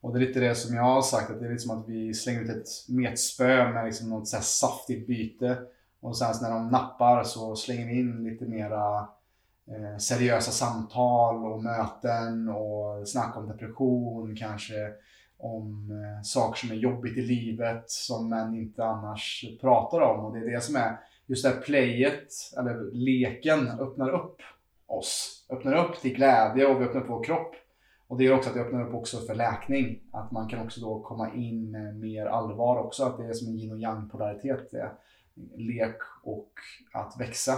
[0.02, 1.90] Och det är lite det som jag har sagt, att det är lite som att
[1.90, 5.58] vi slänger ut ett metspö med liksom något så här saftigt byte.
[6.02, 9.00] Och sen när de nappar så slänger vi in lite mera
[9.68, 14.74] eh, seriösa samtal och möten och snack om depression, kanske
[15.46, 20.26] om eh, saker som är jobbigt i livet som män inte annars pratar om.
[20.26, 22.28] Och det är det som är just det här playet,
[22.58, 24.38] eller leken, öppnar upp
[24.86, 25.46] oss.
[25.50, 27.56] Öppnar upp till glädje och vi öppnar upp vår kropp.
[28.08, 30.00] Och det gör också att det öppnar upp också för läkning.
[30.12, 33.04] Att man kan också då komma in med mer allvar också.
[33.04, 34.72] Att det är som en yin och yang polaritet.
[34.72, 34.92] Det
[35.56, 36.52] lek och
[36.94, 37.54] att växa.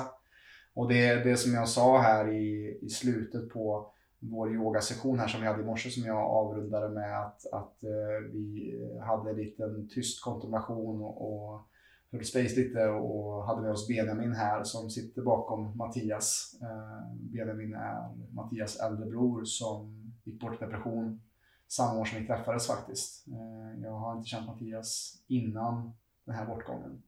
[0.73, 5.27] Och det är det som jag sa här i, i slutet på vår yogasession här
[5.27, 8.73] som vi hade i morse som jag avrundade med att, att eh, vi
[9.05, 11.67] hade en liten tyst kontemplation och, och
[12.11, 16.59] höll space lite och hade med oss Benjamin här som sitter bakom Mattias.
[16.61, 21.21] Eh, Benjamin är Mattias äldre bror som gick bort i depression
[21.67, 23.27] samma år som vi träffades faktiskt.
[23.27, 25.93] Eh, jag har inte känt Mattias innan
[26.25, 27.03] den här bortgången.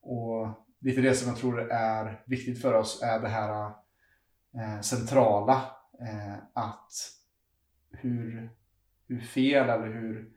[0.00, 0.48] Och
[0.80, 3.72] lite det som jag tror är viktigt för oss är det här
[4.82, 6.92] centrala eh, att
[7.90, 8.50] hur,
[9.06, 10.30] hur fel eller hur,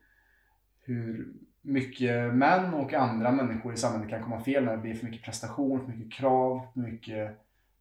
[0.79, 5.05] hur mycket män och andra människor i samhället kan komma fel när det blir för
[5.05, 7.37] mycket prestation, för mycket krav, för mycket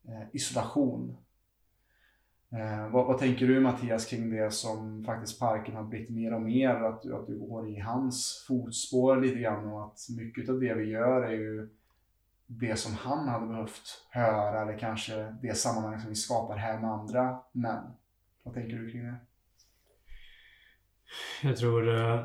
[0.08, 1.16] eh, isolation.
[2.52, 6.42] Eh, vad, vad, tänker du Mattias kring det som faktiskt parken har blivit mer och
[6.42, 10.74] mer, att, att du går i hans fotspår lite grann och att mycket av det
[10.74, 11.68] vi gör är ju
[12.52, 16.90] det som han hade behövt höra eller kanske det sammanhang som vi skapar här med
[16.90, 17.84] andra män.
[18.42, 19.16] Vad tänker du kring det?
[21.42, 22.24] Jag tror äh,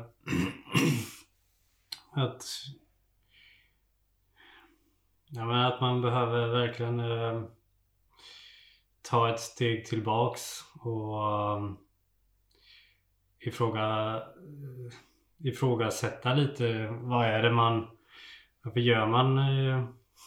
[2.12, 2.44] att
[5.28, 7.44] ja, men att man behöver verkligen uh,
[9.02, 10.42] ta ett steg tillbaks
[10.80, 11.72] och uh,
[13.38, 14.22] ifråga,
[15.38, 17.96] ifrågasätta lite vad är det man
[18.62, 19.38] varför gör man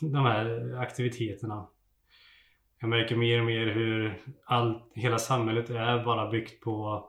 [0.01, 1.67] de här aktiviteterna.
[2.79, 7.05] Jag märker mer och mer hur all, hela samhället är bara byggt på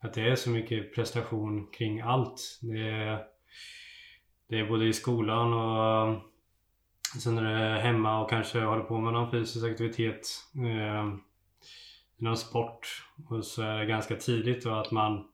[0.00, 2.58] att det är så mycket prestation kring allt.
[2.62, 3.24] Det är,
[4.48, 6.22] det är både i skolan och
[7.20, 10.28] sen är det hemma och kanske håller på med någon fysisk aktivitet.
[10.56, 11.14] Eh,
[12.16, 13.06] någon sport.
[13.28, 15.24] Och så är det ganska tidigt då att man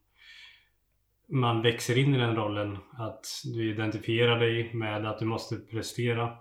[1.32, 2.78] man växer in i den rollen.
[2.92, 6.36] Att du identifierar dig med att du måste prestera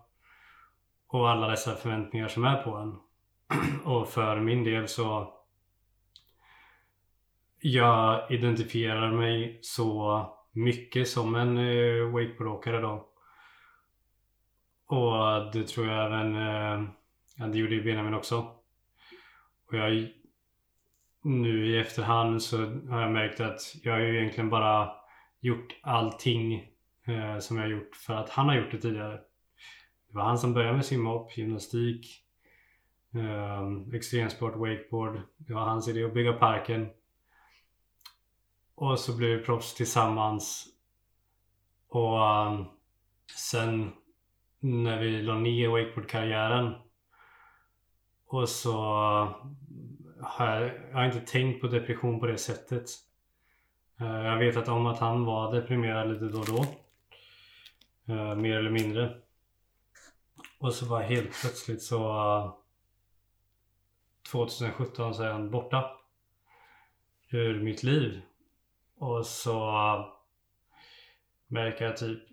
[1.10, 3.00] och alla dessa förväntningar som är på en.
[3.86, 5.34] och för min del så
[7.62, 13.06] jag identifierar mig så mycket som en eh, wakeboardåkare då.
[14.88, 16.89] Och det tror jag även, eh,
[17.38, 18.38] ja, det gjorde ju Benjamin också.
[19.67, 20.08] Och jag,
[21.24, 22.58] nu i efterhand så
[22.89, 24.91] har jag märkt att jag har ju egentligen bara
[25.39, 26.54] gjort allting
[27.08, 29.19] eh, som jag har gjort för att han har gjort det tidigare.
[30.10, 32.24] Det var han som började med simhopp, gymnastik,
[33.15, 35.22] eh, extremsport, wakeboard.
[35.38, 36.89] Det var hans idé att bygga parken.
[38.76, 40.67] Och så blev vi proffs tillsammans.
[41.88, 42.65] Och um,
[43.36, 43.91] sen
[44.60, 46.74] när vi la ner wakeboardkarriären
[48.28, 48.74] och så
[50.22, 52.89] har jag, jag har inte tänkt på depression på det sättet.
[54.00, 56.65] Eh, jag vet att om att han var deprimerad lite då och då.
[58.13, 59.17] Eh, mer eller mindre.
[60.60, 62.54] Och så var helt plötsligt så eh, uh,
[64.32, 65.91] 2017 så är han borta.
[67.30, 68.22] Ur mitt liv.
[68.98, 70.06] Och så eh,
[71.48, 72.30] märker jag typ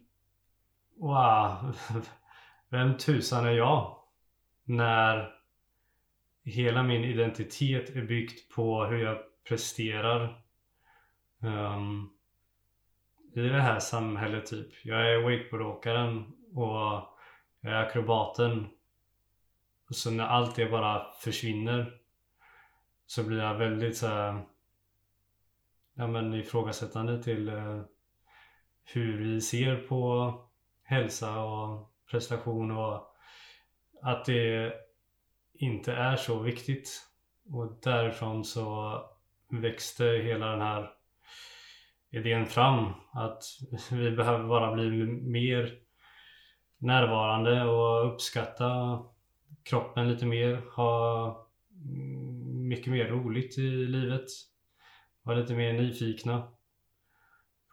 [0.98, 1.76] Wow,
[2.68, 3.96] vem tusan är jag?
[4.64, 5.34] När
[6.44, 10.42] hela min identitet är byggt på hur jag presterar
[11.40, 12.10] um,
[13.34, 14.68] i det här samhället typ.
[14.84, 17.15] Jag är wakeboardåkaren och
[17.74, 18.66] akrobaten.
[19.88, 22.00] Och så när allt det bara försvinner
[23.07, 24.44] så blir jag väldigt så här,
[25.94, 27.83] ja, men ifrågasättande till eh,
[28.85, 30.35] hur vi ser på
[30.83, 33.16] hälsa och prestation och
[34.02, 34.72] att det
[35.55, 37.02] inte är så viktigt.
[37.52, 39.00] Och därifrån så
[39.48, 40.90] växte hela den här
[42.11, 43.42] idén fram att
[43.90, 45.86] vi behöver bara bli mer
[46.78, 49.02] närvarande och uppskatta
[49.62, 51.48] kroppen lite mer, ha
[52.68, 54.26] mycket mer roligt i livet,
[55.22, 56.48] vara lite mer nyfikna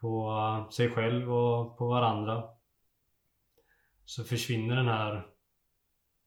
[0.00, 2.44] på sig själv och på varandra
[4.04, 5.26] så försvinner den här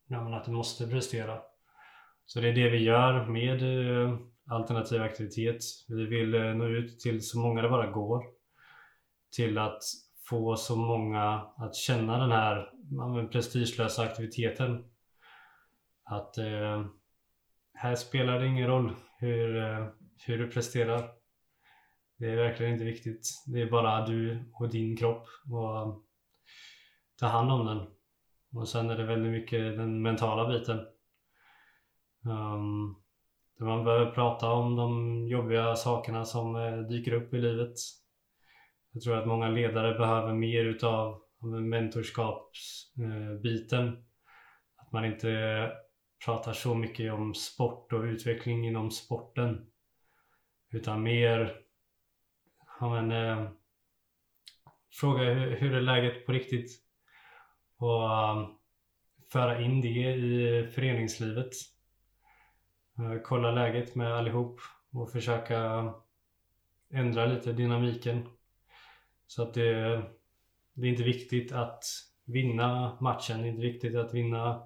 [0.07, 1.41] ja, att du måste prestera.
[2.25, 5.63] Så det är det vi gör med eh, alternativ aktivitet.
[5.87, 8.23] Vi vill eh, nå ut till så många det bara går.
[9.35, 9.83] Till att
[10.29, 14.85] få så många att känna den här ja, prestigelösa aktiviteten.
[16.03, 16.85] Att eh,
[17.73, 19.87] här spelar det ingen roll hur, eh,
[20.25, 21.09] hur du presterar.
[22.17, 23.43] Det är verkligen inte viktigt.
[23.47, 25.27] Det är bara du och din kropp.
[25.51, 26.03] Och
[27.19, 27.87] ta hand om den.
[28.53, 30.77] Och sen är det väldigt mycket den mentala biten.
[32.23, 32.95] Um,
[33.57, 37.73] där man behöver prata om de jobbiga sakerna som eh, dyker upp i livet.
[38.97, 44.05] Jag tror att många ledare behöver mer utav mentorskapsbiten.
[44.75, 45.71] Att man inte
[46.25, 49.65] pratar så mycket om sport och utveckling inom sporten.
[50.71, 51.57] Utan mer
[52.79, 53.49] ja, men, eh,
[54.93, 56.71] fråga hur, hur är läget på riktigt?
[57.77, 58.57] och um,
[59.31, 61.51] föra in det i föreningslivet.
[62.99, 64.59] Uh, kolla läget med allihop
[64.91, 65.95] och försöka eh,
[66.89, 68.36] ändra lite dynamiken.
[69.27, 70.03] Så att det,
[70.73, 71.83] det är inte viktigt att
[72.25, 74.63] vinna matchen, det är inte viktigt att vinna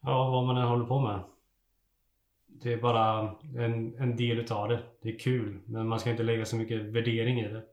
[0.00, 1.20] ja, vad man än håller på med.
[2.46, 4.82] Det är bara en, en del utav det.
[5.02, 7.64] Det är kul, men man ska inte lägga så mycket värdering i det.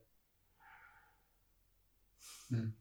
[2.51, 2.71] Mm.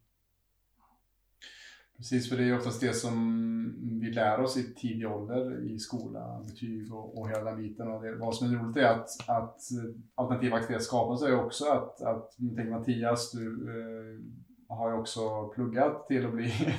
[2.01, 6.45] Precis, för det är oftast det som vi lär oss i tidig ålder i skola,
[6.47, 7.89] betyg och, och hela den biten.
[7.89, 11.65] Och det, vad som är roligt är att, att eh, alternativa aktiviteter skapas är också
[11.65, 16.53] att, att tänk Mattias, du eh, har ju också pluggat till att bli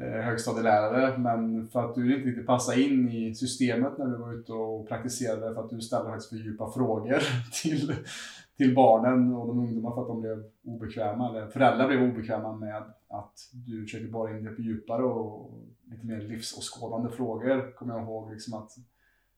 [0.00, 4.32] eh, högstadielärare, men för att du inte riktigt passade in i systemet när du var
[4.32, 7.22] ute och praktiserade, för att du ställde faktiskt för djupa frågor
[7.62, 7.94] till,
[8.56, 12.82] till barnen och de ungdomar för att de blev obekväma, eller föräldrar blev obekväma med
[13.08, 15.50] att du försöker bara in lite djupare och
[15.90, 17.72] lite mer livsåskådande frågor.
[17.76, 18.72] Kommer jag ihåg liksom att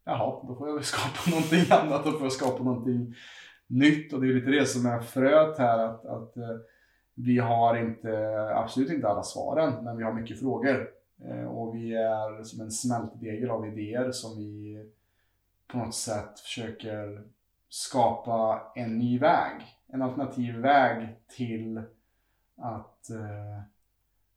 [0.04, 3.14] jaha, då får jag väl skapa någonting annat, då får jag skapa någonting
[3.66, 6.56] nytt och det är lite det som är fröet här att, att eh,
[7.14, 10.90] vi har inte, absolut inte alla svaren, men vi har mycket frågor.
[11.24, 14.84] Eh, och vi är som en smältdegel av idéer som vi
[15.66, 17.22] på något sätt försöker
[17.68, 19.52] skapa en ny väg.
[19.86, 21.82] En alternativ väg till
[22.60, 23.62] att eh,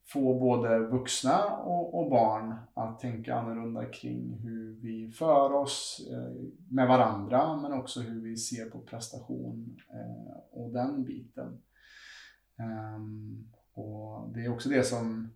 [0.06, 6.44] få både vuxna och, och, barn att tänka annorlunda kring hur vi för oss eh,
[6.70, 11.62] med varandra men också hur vi ser på prestation eh, och den biten.
[12.58, 15.30] Ehm, och Det är också det som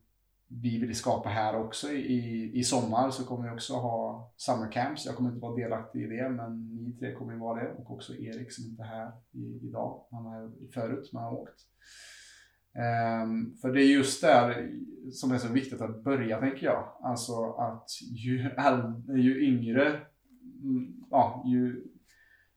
[0.49, 1.89] vi vill skapa här också.
[1.89, 5.07] I, I sommar så kommer vi också ha summer camps.
[5.07, 7.71] Jag kommer inte vara delaktig i det, men ni tre kommer ju vara det.
[7.73, 10.07] Och också Erik som inte är här i, idag.
[10.11, 11.61] Han är förut, men har åkt.
[12.79, 14.71] Um, för det är just där
[15.13, 16.97] som är så viktigt att börja, tänker jag.
[17.03, 20.01] Alltså att ju, äldre, ju yngre,
[20.63, 21.85] mm, ja, ju...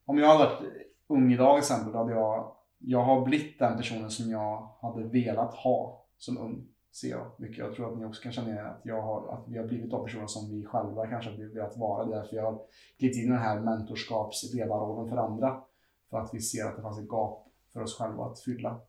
[0.06, 0.62] Om jag hade varit
[1.08, 2.56] ung idag till exempel, då hade jag...
[2.84, 7.58] Jag har blivit den personen som jag hade velat ha som ung ser jag mycket.
[7.58, 9.92] Jag tror att ni också kan känna igen att, jag har, att vi har blivit
[9.92, 12.06] de personer som vi själva kanske har velat vara.
[12.06, 12.62] Därför jag har
[13.00, 15.62] glidit in i den här mentorskapsledarrollen för andra.
[16.10, 18.82] För att vi ser att det fanns ett gap för oss själva att fylla.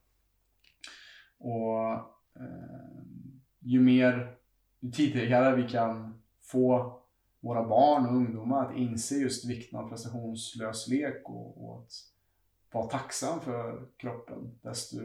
[1.42, 1.92] Och
[2.40, 3.02] eh,
[3.60, 4.34] ju mer,
[4.80, 6.98] ju tidigare vi kan få
[7.40, 11.92] våra barn och ungdomar att inse just vikten av prestationslös lek och, och att
[12.72, 14.96] vara tacksam för kroppen, desto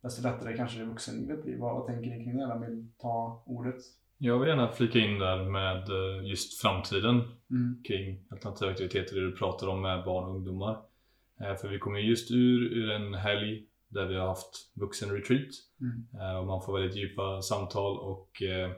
[0.00, 1.56] desto lättare kanske det vuxenlivet blir.
[1.58, 2.46] Vad, vad tänker ni kring det?
[2.46, 3.74] Vem vill ta ordet?
[4.18, 7.82] Jag vill gärna flika in där med eh, just framtiden Mm.
[7.84, 10.82] kring alternativa aktiviteter, det du pratar om med barn och ungdomar.
[11.40, 15.48] Eh, För vi kommer just ur, ur en helg där vi har haft vuxenretreat
[15.80, 16.06] Mm.
[16.20, 18.70] Eh, och man får väldigt djupa samtal och eh,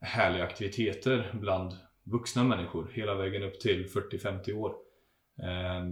[0.00, 1.72] härliga aktiviteter bland
[2.04, 4.74] vuxna människor hela vägen upp till 40-50 år.
[5.42, 5.84] Eh,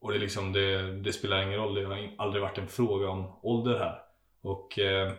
[0.00, 3.38] Och det, liksom, det, det spelar ingen roll, det har aldrig varit en fråga om
[3.42, 3.98] ålder här.
[4.42, 5.12] Och eh,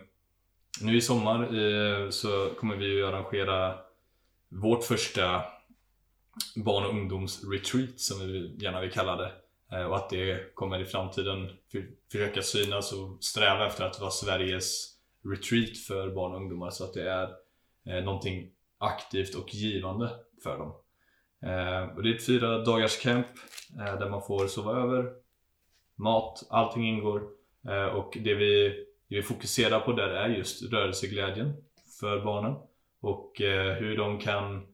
[0.82, 3.78] nu i sommar så kommer vi ju arrangera
[4.48, 5.44] vårt första
[6.56, 9.32] barn och ungdomsretreat som vi gärna vill kalla det.
[9.72, 14.10] Eh, och att det kommer i framtiden för, försöka synas och sträva efter att vara
[14.10, 17.28] Sveriges retreat för barn och ungdomar så att det är
[17.86, 20.10] eh, någonting aktivt och givande
[20.42, 20.74] för dem.
[21.42, 23.26] Eh, och det är ett fyra dagars camp
[23.80, 25.12] eh, där man får sova över,
[25.94, 27.28] mat, allting ingår.
[27.68, 28.68] Eh, och det vi,
[29.08, 31.52] det vi fokuserar på där är just rörelseglädjen
[32.00, 32.56] för barnen
[33.00, 34.66] och eh, hur de kan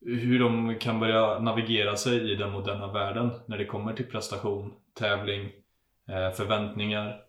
[0.00, 4.74] hur de kan börja navigera sig i den moderna världen när det kommer till prestation,
[4.94, 5.44] tävling,
[6.08, 7.20] eh, förväntningar,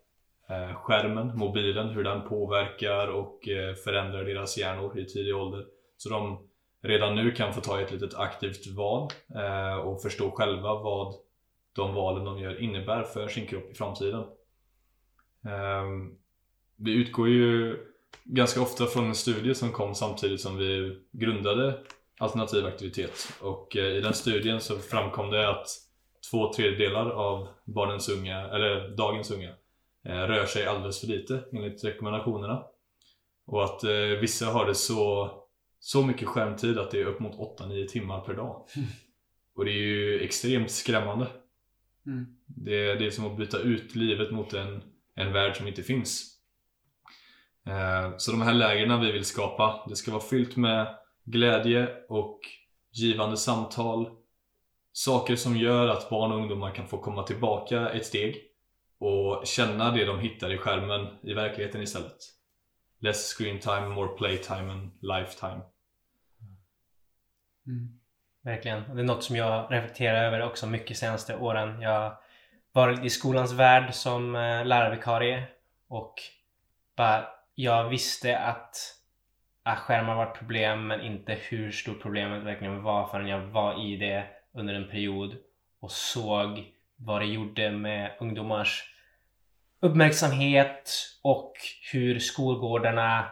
[0.49, 5.65] eh, skärmen, mobilen, hur den påverkar och eh, förändrar deras hjärnor i tidig ålder.
[5.97, 6.47] Så de
[6.83, 9.09] redan nu kan få ta ett litet aktivt val
[9.83, 11.15] och förstå själva vad
[11.75, 14.23] de valen de gör innebär för sin kropp i framtiden.
[16.75, 17.77] Vi utgår ju
[18.23, 21.79] ganska ofta från en studie som kom samtidigt som vi grundade
[22.21, 25.67] alternativ aktivitet och eh, i den studien så framkom det att
[26.31, 29.49] två tredjedelar av barnens unga, eller dagens unga
[30.05, 32.63] eh, rör sig alldeles för lite enligt rekommendationerna
[33.45, 35.31] och att eh, vissa har det så
[35.79, 38.65] så mycket skärmtid att det är upp mot 8-9 timmar per dag.
[39.55, 41.27] Och det är ju extremt skrämmande.
[42.05, 42.25] Mm.
[42.45, 44.83] Det, det är som att byta ut livet mot en,
[45.15, 46.37] en värld som inte finns.
[48.17, 52.39] Så de här lägren vi vill skapa, det ska vara fyllt med glädje och
[52.91, 54.09] givande samtal.
[54.93, 58.37] Saker som gör att barn och ungdomar kan få komma tillbaka ett steg
[58.99, 62.17] och känna det de hittar i skärmen i verkligheten istället.
[62.99, 65.61] Less screen time, more playtime and lifetime.
[67.67, 67.99] Mm.
[68.43, 68.85] Verkligen.
[68.85, 71.81] Och Det är något som jag reflekterar över också mycket senaste åren.
[71.81, 72.17] Jag
[72.71, 75.47] var i skolans värld som eh, lärarvikarie
[75.87, 76.13] och
[76.95, 78.77] bara, jag visste att,
[79.63, 83.85] att skärmar var ett problem men inte hur stort problemet verkligen var förrän jag var
[83.85, 85.35] i det under en period
[85.79, 88.83] och såg vad det gjorde med ungdomars
[89.79, 90.91] uppmärksamhet
[91.23, 91.53] och
[91.91, 93.25] hur skolgårdarna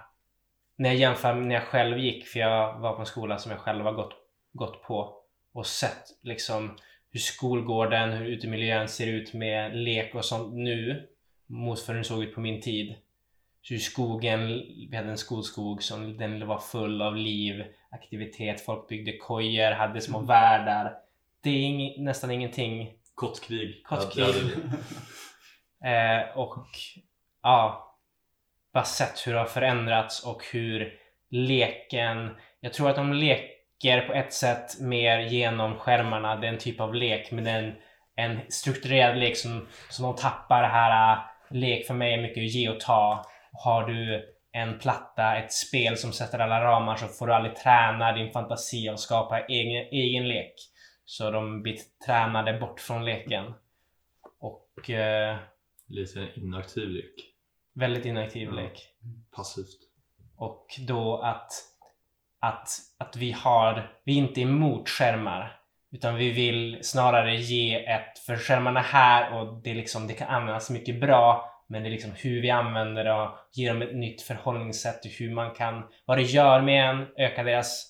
[0.75, 3.51] när jag jämför med när jag själv gick, för jag var på en skola som
[3.51, 4.13] jag själv har gått,
[4.53, 5.13] gått på
[5.53, 6.77] och sett liksom
[7.11, 11.07] hur skolgården, hur utemiljön ser ut med lek och sånt nu
[11.47, 12.95] mot för hur den såg ut på min tid.
[13.69, 14.47] Så skogen,
[14.89, 20.01] vi hade en skolskog som den var full av liv, aktivitet, folk byggde kojor, hade
[20.01, 20.93] små världar.
[21.43, 23.83] Det är ing, nästan ingenting Kottkrig.
[23.83, 24.35] Kottkrig.
[25.85, 26.65] Eh, och
[27.43, 27.95] ja,
[28.73, 30.93] bara sett hur det har förändrats och hur
[31.29, 36.59] leken, jag tror att de leker på ett sätt mer genom skärmarna, det är en
[36.59, 37.79] typ av lek, men är
[38.15, 42.43] en, strukturerad lek som, som de tappar det här, äh, lek för mig är mycket
[42.43, 43.25] ge och ta.
[43.51, 48.11] Har du en platta, ett spel som sätter alla ramar så får du aldrig träna
[48.13, 50.53] din fantasi och skapa egen, egen lek.
[51.05, 53.53] Så de blir tränade bort från leken.
[54.39, 55.37] Och eh,
[55.87, 57.13] Lite inaktiv lek.
[57.73, 58.55] väldigt inaktiv Ja.
[58.55, 58.87] lek.
[59.35, 59.79] Passivt.
[60.37, 61.51] Och då att,
[62.39, 65.55] att, att vi har, vi är inte emot skärmar.
[65.91, 70.69] Utan vi vill snarare ge ett, för skärmarna här och det, liksom, det kan användas
[70.69, 74.21] mycket bra men det är liksom hur vi använder det och ger dem ett nytt
[74.21, 77.85] förhållningssätt till hur man kan, vad det gör med en, öka deras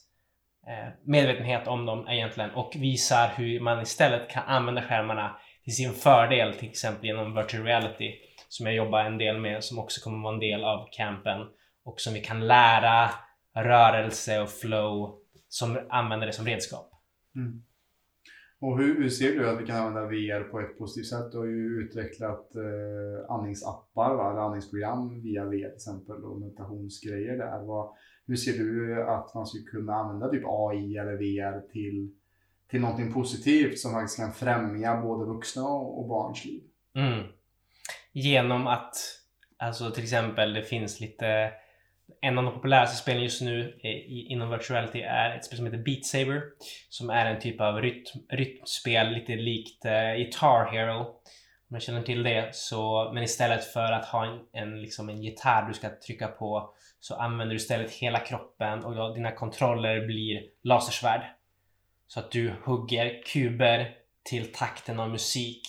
[0.68, 5.94] eh, medvetenhet om dem egentligen och visar hur man istället kan använda skärmarna till sin
[5.94, 8.14] fördel, till exempel genom virtual reality
[8.50, 11.48] som jag jobbar en del med, som också kommer vara en del av campen
[11.86, 13.10] och som vi kan lära
[13.56, 16.92] rörelse och flow som använder det som redskap.
[17.36, 17.64] Mm.
[18.62, 21.32] Och hur, hur, ser du att vi kan använda VR på ett positivt sätt?
[21.32, 24.32] Du har ju utvecklat eh, andningsappar, va?
[24.32, 27.64] eller andningsprogram via VR till exempel och meditationsgrejer där.
[27.66, 27.89] Vad,
[28.28, 32.16] hur ser du att man skulle kunna använda typ AI eller VR till,
[32.70, 36.64] till någonting positivt som faktiskt kan främja både vuxna och, och barns liv?
[36.95, 37.24] Mm.
[38.12, 38.95] Genom att,
[39.57, 41.51] alltså till exempel det finns lite
[42.22, 45.78] en av de populäraste spelen just nu eh, inom virtuality är ett spel som heter
[45.78, 46.41] Beat Saber
[46.89, 50.99] som är en typ av rytm, rytmspel lite likt eh, Guitar Hero.
[50.99, 55.24] Om man känner till det så men istället för att ha en, en, liksom en
[55.24, 60.05] gitarr du ska trycka på så använder du istället hela kroppen och då, dina kontroller
[60.05, 61.22] blir lasersvärd.
[62.07, 65.61] Så att du hugger kuber till takten av musik.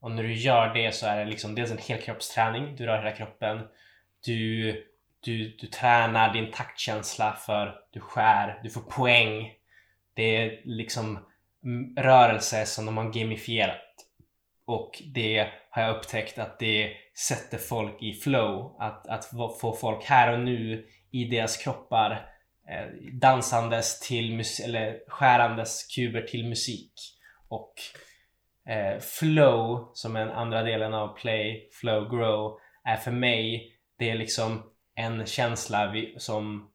[0.00, 3.16] Och när du gör det så är det liksom dels en helkroppsträning, du rör hela
[3.16, 3.60] kroppen.
[4.24, 4.72] Du
[5.20, 9.52] du, du tränar din taktkänsla för du skär, du får poäng.
[10.14, 11.18] Det är liksom
[11.96, 13.84] rörelse som de har gamifierat.
[14.64, 16.92] Och det har jag upptäckt att det
[17.28, 18.76] sätter folk i flow.
[18.78, 19.24] Att, att
[19.60, 22.30] få folk här och nu i deras kroppar
[22.68, 26.92] eh, dansandes till musik, eller skärandes kuber till musik.
[27.48, 27.74] Och
[28.68, 34.10] eh, flow, som är den andra delen av play, flow, grow, är för mig det
[34.10, 34.62] är liksom
[34.98, 36.70] en känsla vi, som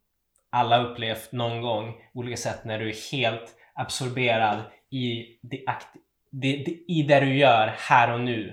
[0.49, 5.65] alla upplevt någon gång olika sätt när du är helt absorberad i det,
[6.31, 8.49] det, det, i det du gör här och nu.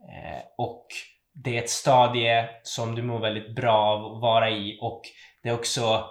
[0.00, 0.86] Eh, och
[1.34, 5.02] det är ett stadie som du mår väldigt bra av att vara i och
[5.42, 6.04] det är också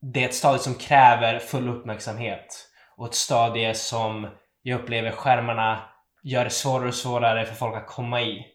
[0.00, 4.28] det är ett stadie som kräver full uppmärksamhet och ett stadie som
[4.62, 5.82] jag upplever skärmarna
[6.22, 8.46] gör det svårare och svårare för folk att komma i.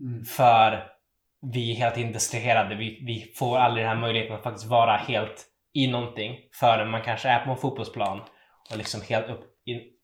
[0.00, 0.24] Mm.
[0.24, 0.93] För
[1.52, 2.74] vi är hela tiden distraherade.
[2.74, 7.02] Vi, vi får aldrig den här möjligheten att faktiskt vara helt i någonting förrän man
[7.02, 8.20] kanske är på en fotbollsplan
[8.70, 9.44] och liksom helt upp,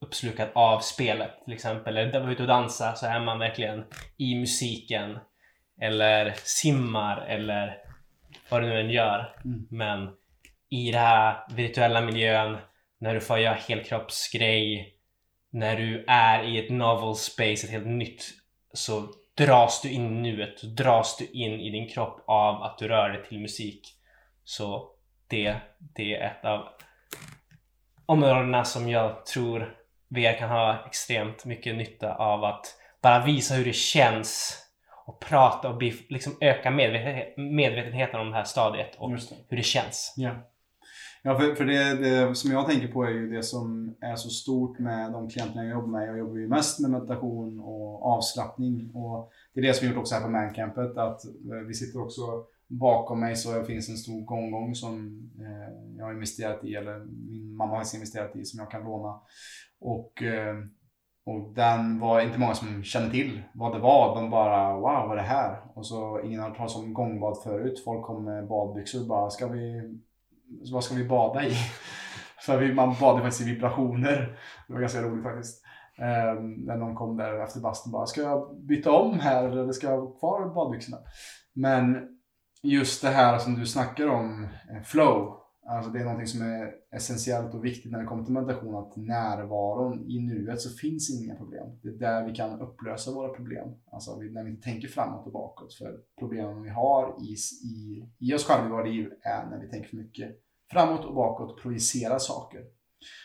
[0.00, 1.96] uppslukad av spelet till exempel.
[1.96, 3.84] Eller var ute och dansa så är man verkligen
[4.16, 5.18] i musiken
[5.80, 7.78] eller simmar eller
[8.50, 9.36] vad du nu än gör.
[9.44, 9.66] Mm.
[9.70, 10.08] Men
[10.70, 12.58] i den här virtuella miljön
[12.98, 14.94] när du får göra helkroppsgrej
[15.50, 18.24] när du är i ett novel space, ett helt nytt
[18.72, 19.08] så
[19.40, 23.08] dras du in i nuet, dras du in i din kropp av att du rör
[23.08, 23.88] dig till musik.
[24.44, 24.90] Så
[25.28, 26.68] det, det är ett av
[28.06, 29.76] områdena som jag tror
[30.08, 32.66] VR kan ha extremt mycket nytta av att
[33.02, 34.58] bara visa hur det känns
[35.06, 36.70] och prata och bli, liksom öka
[37.36, 39.10] medvetenheten om det här stadiet och
[39.48, 40.14] hur det känns.
[40.18, 40.36] Yeah.
[41.22, 44.28] Ja, för, för det, det, som jag tänker på är ju det som är så
[44.28, 46.08] stort med de klienterna jag jobbar med.
[46.08, 48.90] Jag jobbar ju mest med meditation och avslappning.
[48.94, 50.96] Och det är det som vi gjort också här på Mancampet.
[50.96, 52.22] Att eh, vi sitter också
[52.66, 56.98] bakom mig så finns en stor gonggong som eh, jag har investerat i, eller
[57.30, 59.20] min mamma har investerat i, som jag kan låna.
[59.80, 60.56] Och, eh,
[61.24, 64.14] och den var inte många som kände till vad det var.
[64.14, 65.60] De bara wow, vad är det här?
[65.74, 67.82] Och så ingen har hört talas om gångbad förut.
[67.84, 69.98] Folk kom med badbyxor och bara, ska vi
[70.72, 71.54] vad ska vi bada i?
[72.46, 74.38] För vi, man badade faktiskt i vibrationer.
[74.66, 75.64] Det var ganska roligt faktiskt.
[75.98, 79.86] Eh, när någon kom där efter bastun bara, ska jag byta om här eller ska
[79.86, 80.98] jag ha kvar badbyxorna?
[81.52, 82.08] Men
[82.62, 85.39] just det här som du snackar om, eh, flow.
[85.70, 88.74] Alltså det är någonting som är essentiellt och viktigt när det kommer till meditation.
[88.74, 91.66] Att närvaron i nuet så finns inga problem.
[91.82, 93.68] Det är där vi kan upplösa våra problem.
[93.92, 95.74] Alltså när vi inte tänker framåt och bakåt.
[95.74, 97.36] För problemen vi har i,
[97.68, 100.36] i, i oss själva i våra liv är när vi tänker för mycket
[100.72, 102.60] framåt och bakåt och projicerar saker.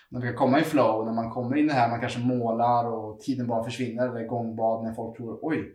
[0.10, 2.20] När vi kan komma i flow, när man kommer in i det här, man kanske
[2.20, 4.10] målar och tiden bara försvinner.
[4.10, 5.74] Eller gångbad när folk tror oj,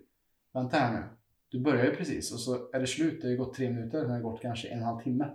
[0.54, 1.04] vänta här nu.
[1.48, 3.20] Du börjar ju precis och så är det slut.
[3.20, 5.26] Det har ju gått tre minuter, det har gått kanske en och en halv timme.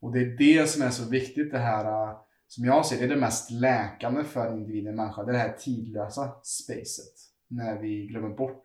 [0.00, 2.16] Och det är det som är så viktigt det här äh,
[2.48, 5.22] som jag ser det är det mest läkande för individen människa.
[5.22, 7.14] Det är det här tidlösa spacet.
[7.48, 8.62] När vi glömmer bort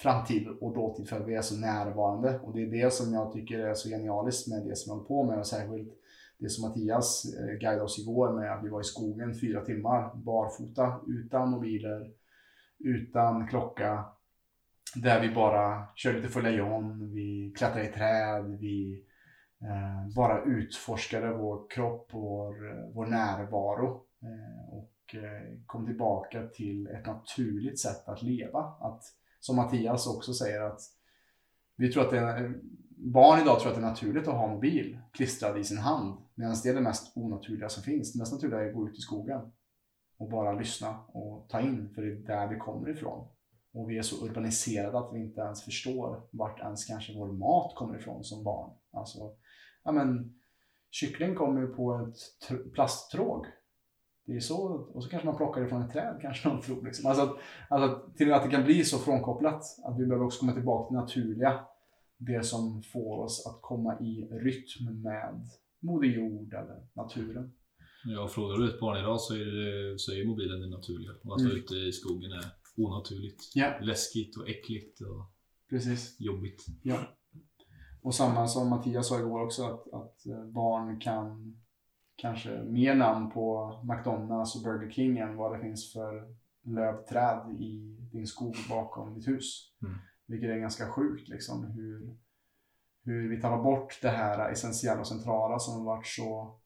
[0.00, 2.38] framtid och dåtid för att vi är så närvarande.
[2.38, 5.08] Och det är det som jag tycker är så genialiskt med det som jag håller
[5.08, 5.92] på med och särskilt
[6.38, 10.14] det som Mattias äh, guidade oss igår med att vi var i skogen fyra timmar
[10.14, 12.10] barfota utan mobiler,
[12.78, 14.04] utan klocka.
[14.94, 19.05] Där vi bara körde lite Följa John, vi klättrade i träd, vi
[19.62, 24.04] Eh, bara utforskade vår kropp och vår, eh, vår närvaro.
[24.22, 24.92] Eh, och
[25.66, 28.60] kom tillbaka till ett naturligt sätt att leva.
[28.60, 29.02] Att
[29.40, 30.80] som Mattias också säger att
[31.76, 32.60] vi tror att det är,
[32.96, 36.18] barn idag tror att det är naturligt att ha mobil klistrad i sin hand.
[36.34, 38.12] Medan det är det mest onaturliga som finns.
[38.12, 39.40] Det mest naturliga är att gå ut i skogen
[40.18, 43.28] och bara lyssna och ta in, för det är där vi kommer ifrån.
[43.72, 47.74] Och vi är så urbaniserade att vi inte ens förstår vart ens kanske vår mat
[47.74, 48.70] kommer ifrån som barn.
[48.92, 49.36] Alltså,
[49.86, 50.34] ja men,
[50.90, 53.46] kyckling kommer ju på ett tr- plasttråg.
[54.26, 54.56] Det är så,
[54.94, 56.84] och så kanske man plockar det från ett träd kanske någon tror.
[56.84, 57.06] Liksom.
[57.10, 57.36] Alltså, att,
[57.70, 59.62] alltså till och med att det kan bli så frånkopplat.
[59.84, 61.60] Att vi behöver också komma tillbaka till det naturliga.
[62.18, 65.48] Det som får oss att komma i rytm med
[65.80, 67.52] Moder Jord eller naturen.
[68.04, 69.38] Ja, frågar du ett barn idag så är,
[69.92, 71.10] det, så är mobilen det naturliga.
[71.10, 71.56] Och att vara Mm.
[71.56, 72.44] ute i skogen är
[72.76, 73.42] onaturligt.
[73.54, 73.78] Ja.
[73.82, 75.30] Läskigt och äckligt och
[75.70, 76.16] Precis.
[76.20, 76.66] jobbigt.
[76.82, 76.98] Ja.
[78.06, 81.56] Och samma som Mattias sa igår också, att, att eh, barn kan
[82.16, 87.98] kanske mer namn på McDonalds och Burger King än vad det finns för lövträd i
[88.12, 89.72] din skog bakom ditt hus.
[89.82, 89.94] Mm.
[90.26, 92.16] Vilket är ganska sjukt liksom hur,
[93.04, 96.60] hur vi tappar bort det här essentiella och centrala som har varit så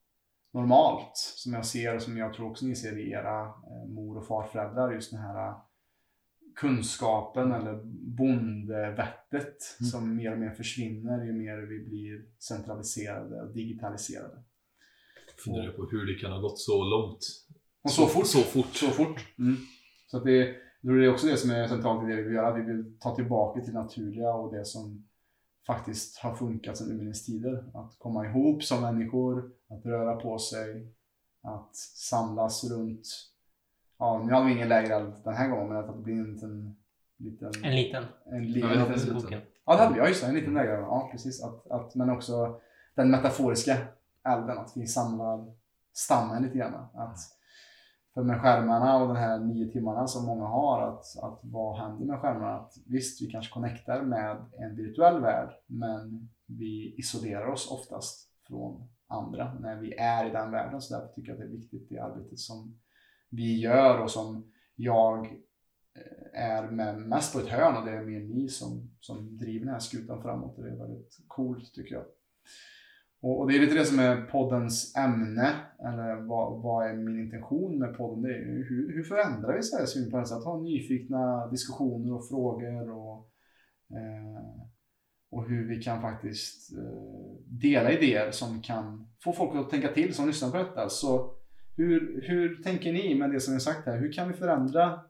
[0.52, 1.12] normalt.
[1.14, 4.26] Som jag ser och som jag tror också ni ser i era eh, mor och
[4.26, 4.92] farföräldrar.
[4.92, 5.54] Just den här
[6.56, 7.80] kunskapen eller
[8.16, 9.90] bondevettet Mm.
[9.90, 14.42] som mer och mer försvinner ju mer vi blir centraliserade och digitaliserade.
[15.44, 17.18] Funderar på hur det kan ha gått så långt.
[17.82, 18.26] Och så fort.
[18.26, 18.74] Så fort.
[18.74, 19.34] Så fort.
[19.38, 19.56] Mm.
[20.06, 22.34] Så att det, jag det är också det som är centralt i det vi vill
[22.34, 22.54] göra.
[22.54, 25.06] Vi vill ta tillbaka till det naturliga och det som
[25.66, 27.64] faktiskt har funkat sedan urminnes tider.
[27.74, 30.94] Att komma ihop som människor, att röra på sig,
[31.42, 33.08] att samlas runt.
[34.00, 36.76] Ja, nu hade vi ingen lägereld den här gången, men att det blir en liten...
[37.18, 38.04] liten En liten.
[38.26, 39.14] en li- Ja, en en liten liten.
[39.14, 39.40] Boken.
[39.66, 39.98] Ja, det hade.
[39.98, 40.28] Ja, just det.
[40.28, 40.82] En liten lägereld.
[40.82, 41.44] Ja, precis.
[41.44, 42.60] Att, att, men också
[42.94, 43.76] den metaforiska
[44.28, 45.52] elden, att vi samlar
[45.92, 46.74] stammen lite grann.
[46.94, 47.18] Att,
[48.14, 52.06] för med skärmarna och de här nio timmarna som många har, att, att vad händer
[52.06, 52.54] med skärmarna?
[52.58, 58.88] Att visst, vi kanske connectar med en virtuell värld, men vi isolerar oss oftast från
[59.06, 60.80] andra när vi är i den världen.
[60.80, 62.80] Så därför tycker jag att det är viktigt det arbetet som
[63.30, 68.04] vi gör och som jag eh, är med mest på ett hörn och det är
[68.04, 71.94] mer ni som, som driver den här skutan framåt och det är väldigt coolt tycker
[71.94, 72.04] jag.
[73.22, 77.20] Och, och det är lite det som är poddens ämne, eller vad, vad är min
[77.20, 78.22] intention med podden?
[78.22, 80.36] Det är ju hur, hur förändrar vi Sveriges syn på hälsa?
[80.36, 83.30] Att ha nyfikna diskussioner och frågor och,
[83.90, 84.60] eh,
[85.30, 90.14] och hur vi kan faktiskt eh, dela idéer som kan få folk att tänka till
[90.14, 90.88] som lyssnar på detta.
[90.88, 91.34] Så
[91.84, 93.98] hur, hur tänker ni med det som jag sagt här?
[93.98, 95.00] Hur kan vi förändra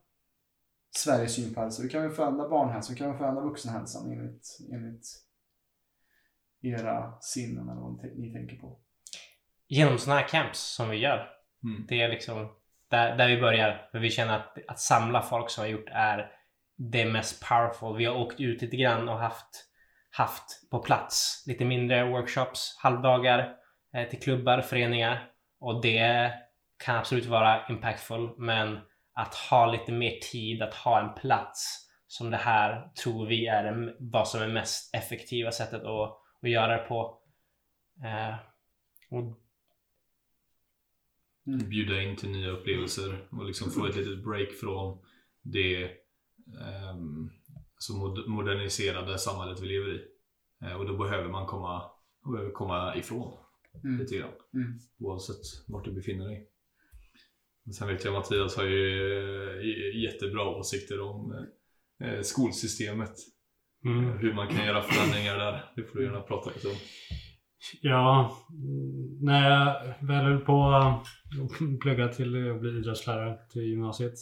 [0.97, 1.83] Sveriges syn på hälsa?
[1.83, 2.95] Hur kan vi förändra barnhälsan?
[2.97, 5.07] Hur kan vi förändra vuxenhälsan enligt, enligt
[6.63, 8.79] era sinnen eller vad ni- ni tänker på?
[9.69, 11.29] Genom sådana här camps som vi gör.
[11.65, 11.87] Mm.
[11.89, 12.49] Det är liksom
[12.89, 13.89] där, där vi börjar.
[13.93, 16.33] För vi känner att, att samla folk som har gjort är
[16.77, 17.97] det mest powerful.
[17.97, 19.67] Vi har åkt ut lite grann och haft,
[20.11, 23.57] haft på plats lite mindre workshops, halvdagar
[23.95, 25.31] eh, till klubbar, föreningar.
[25.61, 26.33] Och det
[26.85, 28.31] kan absolut vara impactful.
[28.39, 28.79] Men
[29.13, 33.65] att ha lite mer tid, att ha en plats som det här tror vi är
[33.65, 37.19] det, vad som är mest effektiva sättet att, att göra det på.
[38.05, 38.35] Eh,
[39.11, 39.37] och
[41.45, 44.99] Bjuda in till nya upplevelser och liksom få ett litet break från
[45.43, 45.91] det
[46.91, 47.33] um,
[47.75, 50.05] alltså mod- moderniserade samhället vi lever i.
[50.63, 51.91] Eh, och då behöver man komma,
[52.55, 53.37] komma ifrån
[53.85, 53.99] Mm.
[54.01, 54.33] lite grann.
[54.55, 54.79] Mm.
[54.99, 56.50] Oavsett vart du befinner dig.
[57.73, 59.13] Sen vet jag att Mattias har ju
[59.61, 61.47] eh, jättebra åsikter om
[62.05, 63.15] eh, skolsystemet.
[63.85, 64.19] Mm.
[64.19, 65.73] Hur man kan göra förändringar där.
[65.77, 66.75] Det får du gärna prata lite om.
[67.81, 71.07] Ja, mm, när jag väl höll på att
[71.81, 74.15] plugga till att bli idrottslärare till gymnasiet.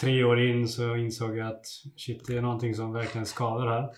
[0.00, 3.88] Tre år in så insåg jag att shit, det är någonting som verkligen skadar här.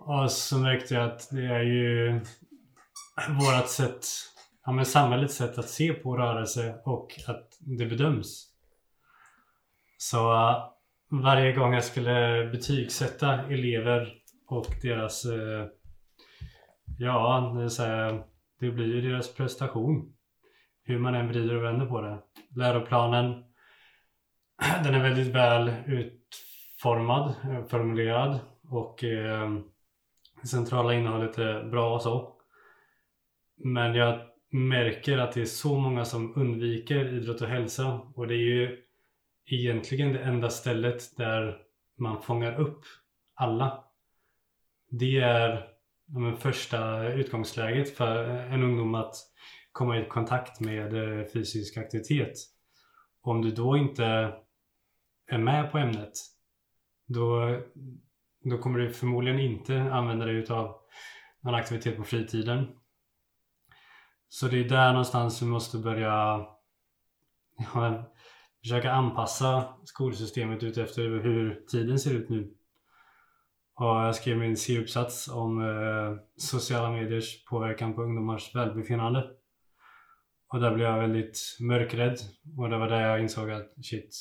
[0.00, 2.20] Och så märkte jag att det är ju
[3.28, 4.06] vårat sätt,
[4.70, 8.46] ja men samhällets sätt att se på rörelse och att det bedöms.
[9.98, 10.68] Så uh,
[11.22, 14.12] varje gång jag skulle betygsätta elever
[14.46, 15.66] och deras eh,
[16.98, 18.24] Ja, det, är så här,
[18.60, 20.12] det blir ju deras prestation.
[20.84, 22.18] Hur man än vrider och vänder på det.
[22.56, 23.44] Läroplanen,
[24.84, 27.34] den är väldigt väl utformad,
[27.68, 29.50] formulerad och eh,
[30.42, 32.36] det centrala innehållet är bra och så.
[33.56, 38.34] Men jag märker att det är så många som undviker idrott och hälsa och det
[38.34, 38.84] är ju
[39.46, 41.58] egentligen det enda stället där
[41.98, 42.84] man fångar upp
[43.34, 43.84] alla.
[44.90, 45.70] Det är
[46.06, 49.14] ja, men första utgångsläget för en ungdom att
[49.72, 52.32] komma i kontakt med eh, fysisk aktivitet.
[53.22, 54.34] Om du då inte
[55.26, 56.12] är med på ämnet
[57.06, 57.60] då,
[58.44, 60.76] då kommer du förmodligen inte använda dig av
[61.40, 62.66] någon aktivitet på fritiden.
[64.32, 66.46] Så det är där någonstans vi måste börja
[67.74, 68.04] ja,
[68.60, 72.54] försöka anpassa skolsystemet utefter hur tiden ser ut nu.
[73.74, 79.30] Och jag skrev min C-uppsats om eh, sociala mediers påverkan på ungdomars välbefinnande.
[80.48, 82.18] Och där blev jag väldigt mörkrädd.
[82.58, 84.16] Och det var där jag insåg att shit,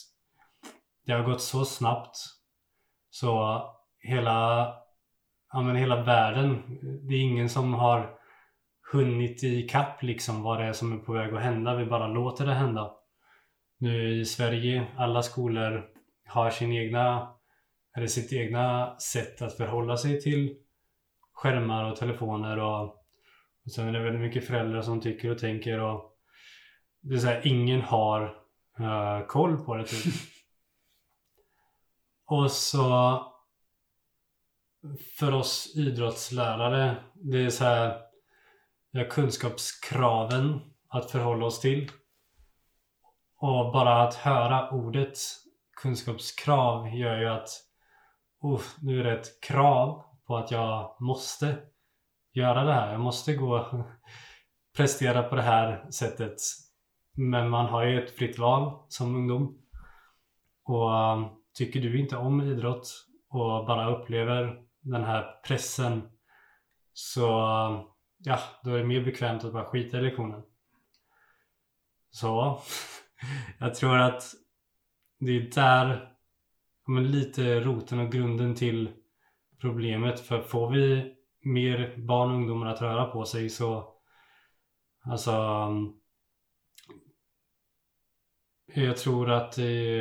[1.05, 2.17] det har gått så snabbt.
[3.09, 3.61] Så
[3.99, 4.67] hela,
[5.53, 8.18] ja men hela världen, det är ingen som har
[8.91, 11.75] hunnit i kapp liksom vad det är som är på väg att hända.
[11.75, 12.91] Vi bara låter det hända.
[13.77, 15.89] Nu i Sverige, alla skolor
[16.25, 17.33] har sin egna,
[17.97, 20.55] eller sitt egna sätt att förhålla sig till
[21.33, 22.83] skärmar och telefoner och,
[23.65, 26.15] och sen är det väldigt mycket föräldrar som tycker och tänker och
[27.01, 28.21] det är så här, ingen har
[28.79, 30.13] uh, koll på det typ.
[32.25, 33.25] och så
[35.19, 38.08] för oss idrottslärare, det är så här
[38.91, 41.91] vi har kunskapskraven att förhålla oss till.
[43.37, 45.17] Och bara att höra ordet
[45.81, 47.49] kunskapskrav gör ju att
[48.39, 51.57] oh, nu är det ett krav på att jag måste
[52.33, 52.91] göra det här.
[52.91, 53.85] Jag måste gå och
[54.77, 56.37] prestera på det här sättet.
[57.13, 59.57] Men man har ju ett fritt val som ungdom.
[60.63, 61.27] Och um,
[61.57, 66.11] tycker du inte om idrott och bara upplever den här pressen
[66.93, 67.88] så um,
[68.23, 70.43] ja, då är det mer bekvämt att bara skita i lektionen.
[72.11, 72.61] Så
[73.59, 74.23] jag tror att
[75.19, 76.13] det är där
[76.87, 78.89] men lite roten och grunden till
[79.61, 80.19] problemet.
[80.19, 83.95] För får vi mer barn och ungdomar att röra på sig så
[85.03, 85.31] alltså
[88.73, 89.95] jag tror att det,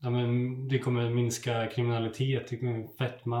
[0.00, 3.38] ja, men det kommer minska kriminalitet, det kommer fetma,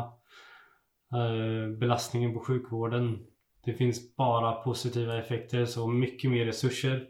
[1.12, 3.26] eh, belastningen på sjukvården
[3.64, 7.06] det finns bara positiva effekter, så mycket mer resurser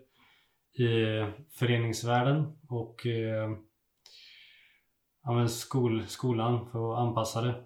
[0.73, 3.57] i eh, föreningsvärlden och eh,
[5.47, 7.65] skol, skolan för att anpassa det.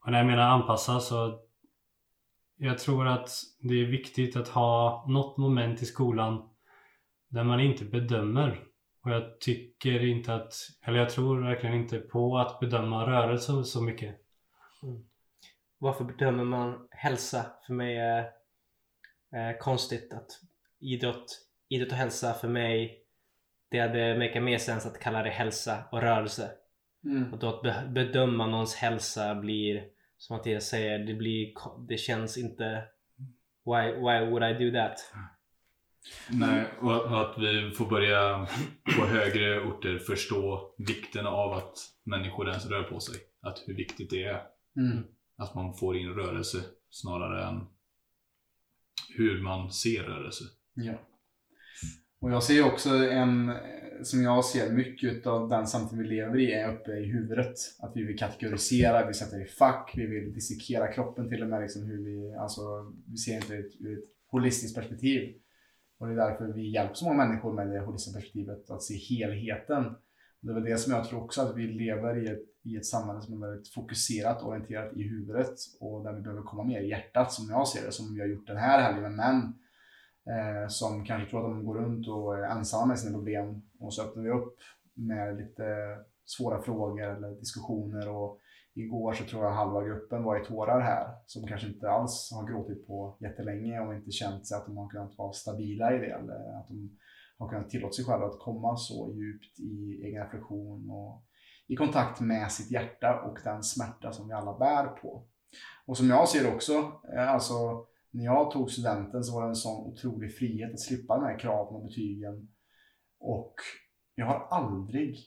[0.00, 1.40] Och när jag menar anpassa så
[2.56, 6.50] jag tror att det är viktigt att ha något moment i skolan
[7.28, 8.64] där man inte bedömer.
[9.02, 10.52] Och jag tycker inte att,
[10.82, 14.16] eller jag tror verkligen inte på att bedöma rörelse så mycket.
[14.82, 15.04] Mm
[15.84, 17.46] varför bedömer man hälsa?
[17.66, 18.18] För mig är
[19.34, 20.30] eh, konstigt att
[20.80, 23.00] idrott, idrott och hälsa för mig
[23.70, 26.50] det hade mycket mer sens att kalla det hälsa och rörelse.
[27.04, 27.32] Mm.
[27.32, 29.84] Och då att be bedöma någons hälsa blir
[30.16, 31.52] som att jag säger, det, blir,
[31.88, 32.84] det känns inte
[33.64, 35.12] why, why would I do that?
[36.30, 38.46] Nej, och att vi får börja
[38.96, 41.74] på högre orter förstå vikten av att
[42.04, 43.16] människor ens rör på sig.
[43.42, 44.42] Att hur viktigt det är.
[44.76, 45.04] Mm
[45.36, 46.58] att man får in rörelse
[46.90, 47.66] snarare än
[49.16, 50.44] hur man ser rörelse.
[50.74, 50.94] Ja.
[52.24, 53.52] Och jag ser också en,
[54.02, 57.54] som jag ser mycket av den samtid vi lever i är uppe i huvudet.
[57.78, 61.62] Att vi vill kategorisera, vi sätter i fack, vi vill dissekera kroppen till och med.
[61.62, 65.34] Liksom hur vi, alltså, vi ser inte det ur ett holistiskt perspektiv.
[65.98, 68.94] Och det är därför vi hjälper så många människor med det holistiska perspektivet, att se
[68.94, 69.84] helheten.
[70.44, 72.86] Det är väl det som jag tror också, att vi lever i ett, i ett
[72.86, 76.80] samhälle som är väldigt fokuserat och orienterat i huvudet och där vi behöver komma mer
[76.80, 79.02] i hjärtat som jag ser det, som vi har gjort den här helgen.
[79.02, 79.54] Med män
[80.34, 83.94] eh, som kanske tror att de går runt och är ensamma med sina problem och
[83.94, 84.58] så öppnar vi upp
[84.94, 85.64] med lite
[86.24, 88.08] svåra frågor eller diskussioner.
[88.08, 88.40] Och
[88.74, 92.46] igår så tror jag halva gruppen var i tårar här som kanske inte alls har
[92.46, 96.12] gråtit på jättelänge och inte känt sig att de har kunnat vara stabila i det
[96.12, 96.98] eller att de
[97.44, 101.24] har kunnat tillåta sig själva att komma så djupt i egen reflektion och
[101.66, 105.26] i kontakt med sitt hjärta och den smärta som vi alla bär på.
[105.86, 106.72] Och som jag ser också,
[107.16, 111.16] eh, alltså när jag tog studenten så var det en sån otrolig frihet att slippa
[111.16, 112.48] de här kraven och betygen.
[113.18, 113.54] Och
[114.14, 115.18] jag har aldrig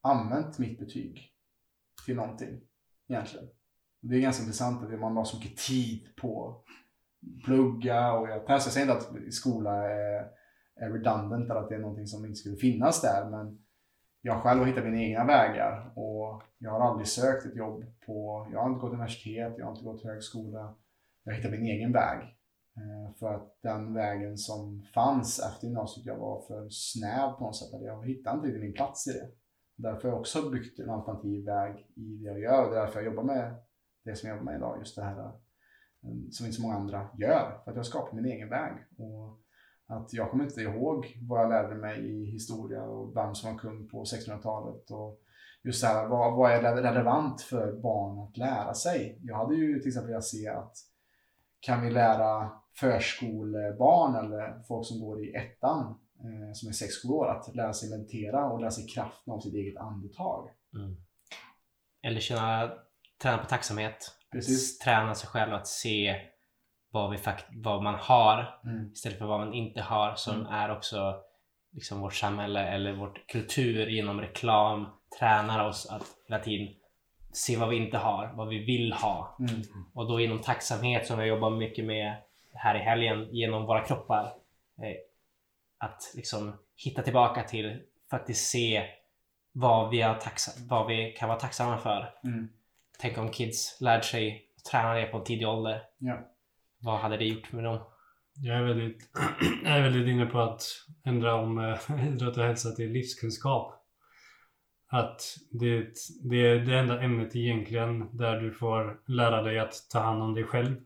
[0.00, 1.32] använt mitt betyg
[2.06, 2.60] till någonting
[3.08, 3.48] egentligen.
[4.00, 6.62] Det är ganska intressant att man har så mycket tid på
[7.44, 10.26] plugga och jag, jag säger inte att skola är
[10.76, 13.30] är redundant eller att det är någonting som inte skulle finnas där.
[13.30, 13.58] Men
[14.20, 18.48] jag själv har hittat mina egna vägar och jag har aldrig sökt ett jobb på,
[18.52, 20.74] jag har inte gått universitet, jag har inte gått högskola.
[21.24, 22.18] Jag har hittat min egen väg.
[22.76, 27.56] Eh, för att den vägen som fanns efter gymnasiet, jag var för snäv på något
[27.56, 27.68] sätt.
[27.82, 29.28] Jag hittade inte riktigt min plats i det.
[29.76, 32.80] Därför har jag också byggt en alternativ väg i det jag gör och det är
[32.80, 33.54] därför jag jobbar med
[34.04, 34.78] det som jag jobbar med idag.
[34.78, 35.32] Just det här eh,
[36.30, 37.60] som inte så många andra gör.
[37.64, 38.72] För att jag skapar min egen väg.
[38.98, 39.40] Och
[39.88, 43.58] att jag kommer inte ihåg vad jag lärde mig i historia och vem som var
[43.58, 44.90] kung på 1600-talet.
[44.90, 45.20] Och
[45.62, 49.18] just det här, vad, vad är relevant för barn att lära sig?
[49.22, 50.76] Jag hade ju till exempel velat se att
[51.60, 57.28] kan vi lära förskolebarn eller folk som går i ettan eh, som är 6-7 år
[57.28, 60.50] att lära sig meditera och lära sig kraften av sitt eget andetag.
[60.74, 60.96] Mm.
[62.02, 62.72] Eller känna,
[63.22, 64.12] träna på tacksamhet.
[64.32, 64.78] Precis.
[64.78, 66.16] Träna sig själv att se
[66.96, 68.92] vad, vi fakt vad man har Mm.
[68.92, 70.46] istället för vad man inte har som Mm.
[70.52, 71.14] är också
[71.72, 74.86] liksom vårt samhälle eller vårt kultur genom reklam
[75.18, 76.74] tränar oss att hela tiden
[77.32, 79.36] se vad vi inte har, vad vi vill ha.
[79.40, 79.62] Mm.
[79.94, 82.14] Och då inom tacksamhet som vi jobbar mycket med
[82.54, 84.24] här i helgen genom våra kroppar.
[84.82, 84.96] Eh,
[85.78, 88.84] att liksom hitta tillbaka till faktiskt se
[89.52, 90.14] vad vi,
[90.68, 92.14] vad vi kan vara tacksamma för.
[92.24, 92.48] Mm.
[92.98, 95.82] Tänk om kids lärde sig träna det på en tidig ålder.
[95.98, 96.18] Ja.
[96.86, 97.78] Vad hade det gjort med dem?
[98.42, 99.10] Jag är väldigt,
[99.64, 100.62] jag är väldigt inne på att
[101.04, 103.74] ändra om eh, idrott och hälsa till livskunskap.
[104.88, 105.20] Att
[105.50, 105.86] det, är
[106.30, 110.34] det är det enda ämnet egentligen där du får lära dig att ta hand om
[110.34, 110.76] dig själv.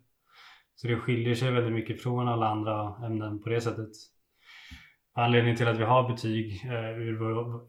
[0.75, 3.93] Så det skiljer sig väldigt mycket från alla andra ämnen på det sättet.
[5.15, 7.13] Anledningen till att vi har betyg, eh, är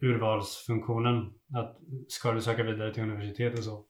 [0.06, 1.78] urvalsfunktionen, att
[2.08, 3.86] ska du söka vidare till universitet och så.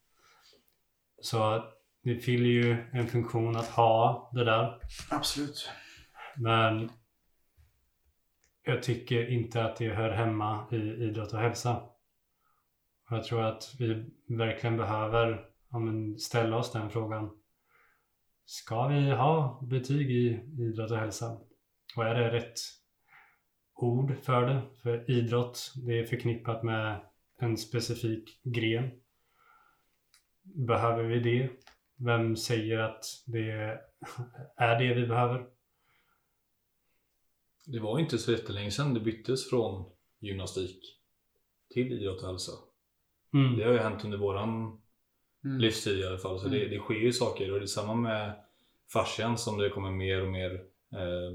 [1.21, 1.63] Så
[2.03, 4.79] det fyller ju en funktion att ha det där.
[5.09, 5.69] Absolut.
[6.35, 6.89] Men
[8.63, 11.83] jag tycker inte att det hör hemma i idrott och hälsa.
[13.09, 15.79] Jag tror att vi verkligen behöver ja,
[16.19, 17.29] ställa oss den frågan.
[18.45, 20.29] Ska vi ha betyg i
[20.59, 21.37] idrott och hälsa?
[21.95, 22.59] Och är det rätt
[23.73, 24.61] ord för det?
[24.83, 27.01] För idrott, det är förknippat med
[27.39, 28.91] en specifik gren.
[30.43, 31.49] Behöver vi det?
[32.05, 33.79] Vem säger att det
[34.55, 35.45] är det vi behöver?
[37.65, 39.85] Det var inte så jättelänge sedan det byttes från
[40.19, 40.97] gymnastik
[41.69, 42.51] till idrott och hälsa.
[43.33, 43.57] Mm.
[43.57, 44.81] Det har ju hänt under våran
[45.45, 45.59] Mm.
[45.59, 46.39] livstid i alla fall.
[46.39, 48.33] Så det, det sker ju saker och det är samma med
[48.93, 50.51] fascian som det kommer mer och mer
[50.93, 51.31] eh,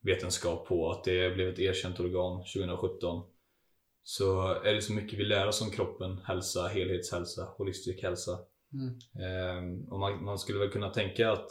[0.00, 3.22] vetenskap på att det blev ett erkänt organ 2017.
[4.02, 8.38] Så är det så mycket vi lär oss om kroppen, hälsa, helhetshälsa, holistisk hälsa.
[8.72, 8.98] Mm.
[9.18, 11.50] Eh, och man, man skulle väl kunna tänka att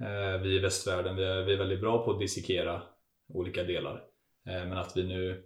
[0.00, 2.82] eh, vi i västvärlden vi är, vi är väldigt bra på att dissekera
[3.28, 4.04] olika delar.
[4.46, 5.44] Eh, men att vi nu,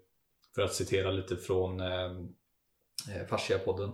[0.54, 2.10] för att citera lite från eh,
[3.10, 3.92] eh, Fascia-podden,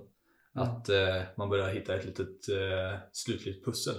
[0.54, 2.38] att eh, man börjar hitta ett litet
[3.12, 3.94] slutligt pussel.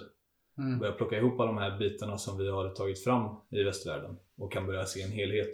[0.58, 0.80] Mm.
[0.80, 4.52] Börja plocka ihop alla de här bitarna som vi har tagit fram i västvärlden och
[4.54, 5.52] kan börja se en helhet.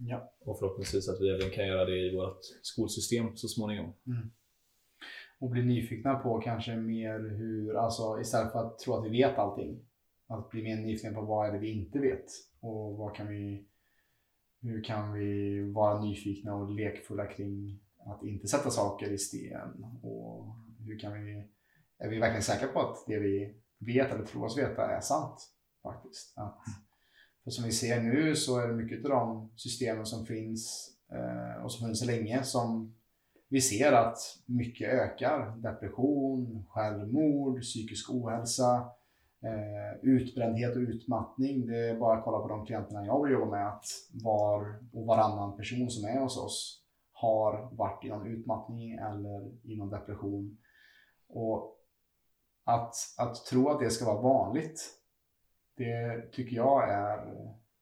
[0.00, 0.34] Ja.
[0.40, 3.94] Och förhoppningsvis att vi även kan göra det i vårt skolsystem så småningom
[5.38, 9.38] och bli nyfikna på kanske mer hur, alltså istället för att tro att vi vet
[9.38, 9.80] allting.
[10.26, 12.26] Att bli mer nyfikna på vad är det vi inte vet
[12.60, 13.66] och vad kan vi,
[14.60, 20.46] hur kan vi vara nyfikna och lekfulla kring att inte sätta saker i sten och
[20.86, 21.44] hur kan vi,
[21.98, 25.50] är vi verkligen säkra på att det vi vet eller tror oss veta är sant
[25.82, 26.32] faktiskt.
[26.36, 26.58] Att,
[27.44, 31.64] för som vi ser nu så är det mycket av de systemen som finns eh,
[31.64, 32.97] och som funnits länge som
[33.48, 35.56] vi ser att mycket ökar.
[35.56, 38.90] Depression, självmord, psykisk ohälsa,
[39.42, 41.66] eh, utbrändhet och utmattning.
[41.66, 43.84] Det är bara att kolla på de klienterna jag vill jobba med att
[44.24, 49.76] var och varannan person som är hos oss har varit i någon utmattning eller i
[49.76, 50.58] någon depression.
[51.28, 51.74] Och
[52.64, 54.80] att, att tro att det ska vara vanligt,
[55.76, 57.16] det tycker jag är,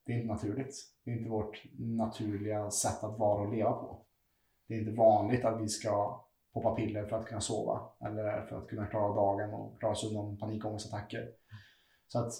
[0.05, 0.75] det är inte naturligt.
[1.05, 4.06] Det är inte vårt naturliga sätt att vara och leva på.
[4.69, 8.59] Det är inte vanligt att vi ska hoppa piller för att kunna sova eller för
[8.59, 11.29] att kunna klara dagen och klara sig undan panikångestattacker.
[12.07, 12.33] Så att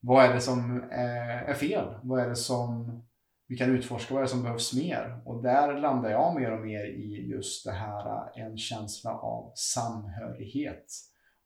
[0.00, 1.94] vad är det som eh, är fel?
[2.02, 3.02] Vad är det som
[3.48, 4.14] vi kan utforska?
[4.14, 5.20] Vad är det som behövs mer?
[5.24, 9.52] Och där landar jag mer och mer i just det här, eh, en känsla av
[9.54, 10.86] samhörighet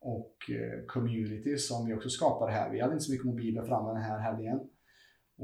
[0.01, 2.71] och eh, community som vi också skapade här.
[2.71, 4.61] Vi hade inte så mycket mobiler framme den här helgen.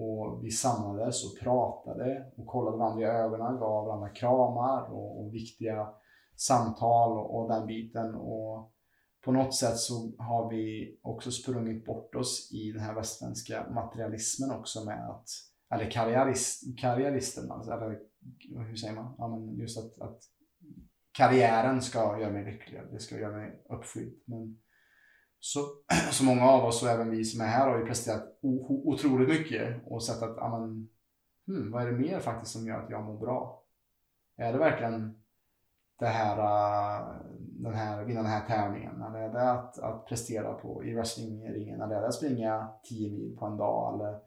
[0.01, 5.35] Och vi samlades och pratade och kollade varandra i ögonen, gav varandra kramar och, och
[5.35, 5.89] viktiga
[6.37, 8.15] samtal och, och den biten.
[8.15, 8.73] Och
[9.25, 14.51] på något sätt så har vi också sprungit bort oss i den här västsvenska materialismen
[14.51, 15.29] också med att,
[15.75, 17.99] eller karriärist, karriäristen, alltså, eller
[18.69, 19.15] hur säger man?
[19.19, 20.21] Ja, men just att, att
[21.13, 24.15] karriären ska göra mig lycklig, det ska göra mig uppfylld.
[24.25, 24.61] Men
[25.41, 25.61] så,
[26.13, 28.39] så många av oss och även vi som är här har ju presterat
[28.85, 30.89] otroligt mycket och sett att, ja men,
[31.47, 33.65] hmm, vad är det mer faktiskt som gör att jag mår bra?
[34.37, 35.23] Är det verkligen
[35.99, 37.07] det här, äh,
[37.39, 39.03] den här, vinna den här tävlingen?
[39.03, 41.81] Eller är det att, att prestera på, i wrestlingringen?
[41.81, 43.95] Eller är det att springa 10 mil på en dag?
[43.95, 44.19] Eller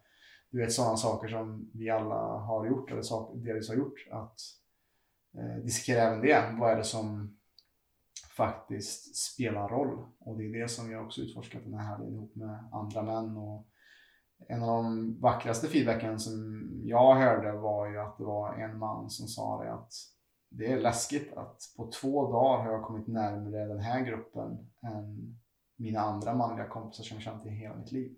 [0.49, 4.07] du vet sådana saker som vi alla har gjort eller saker, delvis har gjort.
[4.11, 4.39] Att
[5.37, 6.57] äh, eh, diskutera även det.
[6.59, 7.37] Vad är det som
[8.37, 10.05] faktiskt spelar roll?
[10.19, 13.37] Och det är det som jag också utforskat den här helgen ihop med andra män.
[13.37, 13.67] Och
[14.47, 19.09] en av de vackraste feedbacken som jag hörde var ju att det var en man
[19.09, 19.93] som sa det att
[20.49, 25.39] det är läskigt att på två dagar har jag kommit närmare den här gruppen än
[25.75, 28.15] mina andra manliga kompisar som jag känt i hela mitt liv.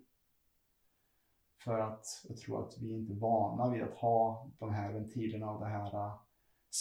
[1.64, 5.50] För att jag tror att vi inte är vana vid att ha de här ventilerna
[5.50, 5.90] och det här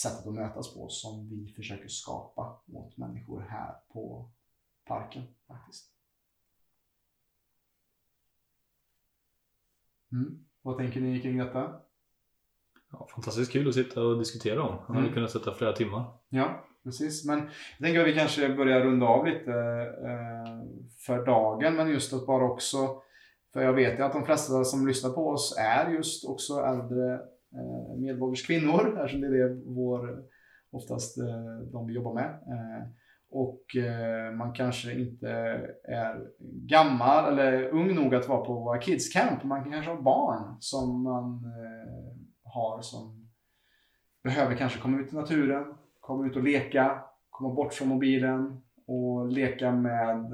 [0.01, 4.29] sättet att mötas på som vi försöker skapa mot människor här på
[4.85, 5.89] parken faktiskt.
[10.11, 10.45] Mm.
[10.61, 11.79] Vad tänker ni kring detta?
[12.91, 14.77] Ja, fantastiskt kul att sitta och diskutera om.
[14.77, 15.13] Han hade Mm.
[15.13, 16.03] kunnat sätta flera timmar.
[16.29, 17.25] Ja, precis.
[17.25, 19.51] Men jag tänker att vi kanske börjar runda av lite
[20.05, 20.63] eh,
[20.99, 23.01] för dagen, men just att bara också,
[23.53, 27.21] för jag vet ju att de flesta som lyssnar på oss är just också äldre
[27.55, 30.23] Eh, medelålders kvinnor, eftersom det är det vår,
[30.71, 32.29] oftast eh, de vi jobbar med.
[32.29, 32.87] Eh,
[33.35, 33.65] och
[34.37, 35.29] man kanske inte
[35.83, 39.43] är gammal eller ung nog att vara på våra kids camp.
[39.43, 41.43] Man kanske har barn som man
[42.43, 43.29] har som
[44.23, 49.27] behöver kanske komma ut i naturen, komma ut och leka, komma bort från mobilen och
[49.27, 50.31] leka med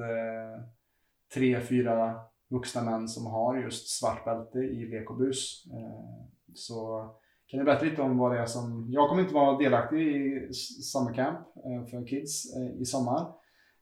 [1.34, 2.16] tre, fyra
[2.50, 5.64] vuxna män som har just svart bälte i lek och bus.
[5.74, 6.29] Eh,
[6.60, 7.10] så
[7.48, 8.88] kan du berätta lite om vad det är som...
[8.90, 10.54] Jag kommer inte vara delaktig i
[10.84, 13.22] Summer Camp eh, för kids eh, i sommar.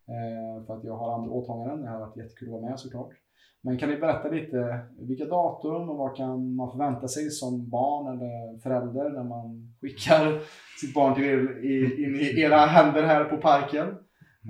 [0.08, 1.82] Eh, för att jag har andra åtaganden.
[1.82, 3.14] Det har varit jättekul att vara med såklart.
[3.62, 8.08] Men kan ni berätta lite vilka datum och vad kan man förvänta sig som barn
[8.08, 10.42] eller förälder när man skickar
[10.82, 13.88] sitt barn till er, i, in i era händer här på parken?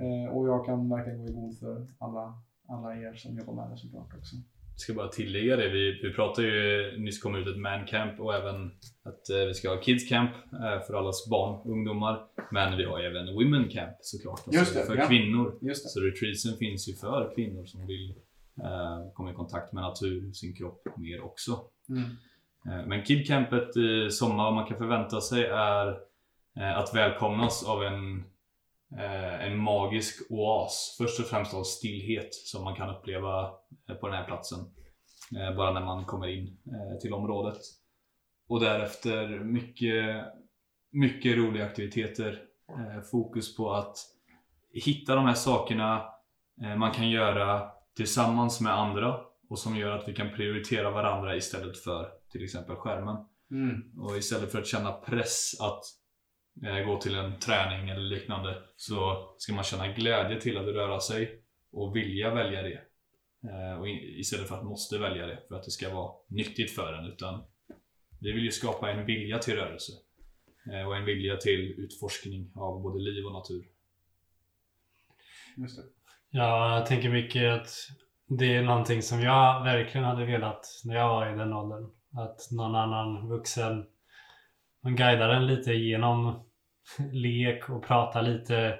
[0.02, 2.34] Eh, och jag kan verkligen gå i god för alla,
[2.68, 4.36] alla er som jobbar med det såklart också.
[4.78, 5.68] Jag ska bara tillägga det.
[5.68, 8.70] Vi, vi pratade ju nyss kom ut ett man camp och även
[9.04, 12.26] att eh, vi ska ha kids camp eh, för allas barn och ungdomar.
[12.52, 14.40] Men vi har även women camp såklart.
[14.46, 15.08] Alltså Just det, för ja.
[15.08, 15.58] kvinnor.
[15.62, 15.88] Just det.
[15.88, 18.14] Så retreatsen finns ju för kvinnor som vill
[18.62, 21.60] eh, komma i kontakt med natur, sin kropp mer också.
[21.88, 22.02] Mm.
[22.66, 25.98] Eh, Men kidcampet i sommar, vad man kan förvänta sig är
[26.76, 28.24] att välkomnas av en,
[29.40, 30.94] en magisk oas.
[30.98, 33.50] Först och främst av stillhet som man kan uppleva
[33.88, 34.58] eh, på den här platsen.
[35.36, 37.58] eh, Bara när man kommer in eh, till området.
[38.48, 40.24] Och därefter mycket,
[40.92, 42.42] mycket roliga aktiviteter.
[42.68, 43.96] Eh, Fokus på att
[44.72, 46.04] hitta de här sakerna
[46.62, 49.20] eh, man kan göra tillsammans med andra
[49.50, 53.16] och som gör att vi kan prioritera varandra istället för till exempel skärmen.
[53.50, 54.00] Mm.
[54.00, 55.97] Och istället för att känna press att eh,
[56.86, 61.42] gå till en träning eller liknande så ska man känna glädje till att röra sig
[61.72, 62.80] och vilja välja det.
[63.50, 66.74] Eh, och i- istället för att måste välja det för att det ska vara nyttigt
[66.74, 67.04] för en.
[67.04, 67.44] Utan
[68.20, 69.92] vi vill ju skapa en vilja till rörelse.
[70.72, 73.64] Eh, och en vilja till utforskning av både liv och natur.
[75.56, 75.82] Just det.
[76.30, 77.68] Ja, jag tänker mycket att
[78.38, 81.90] det är någonting som jag verkligen hade velat när jag var i den åldern.
[82.12, 83.86] Att någon annan vuxen
[84.82, 86.47] man guidar en lite genom
[87.12, 88.78] lek och prata lite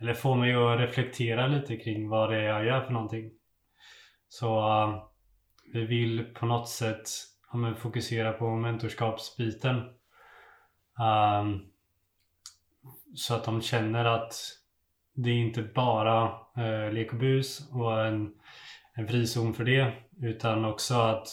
[0.00, 3.30] eller få mig att reflektera lite kring vad det är jag gör för någonting.
[4.28, 5.04] Så uh,
[5.72, 7.08] vi vill på något sätt
[7.52, 9.76] ja, men fokusera på mentorskapsbiten.
[10.98, 11.66] Um,
[13.14, 14.34] så att de känner att
[15.14, 18.34] det är inte bara uh, lek och bus och en,
[18.94, 21.26] en frizon för det utan också att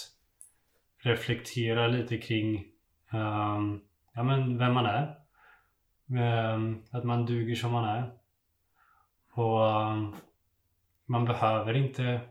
[1.03, 2.65] reflektera lite kring
[3.11, 3.81] ehm,
[4.13, 5.20] ja, men vem man är.
[6.17, 8.11] Ehm, att man duger som man är.
[9.33, 10.15] Och ehm,
[11.05, 12.21] man behöver inte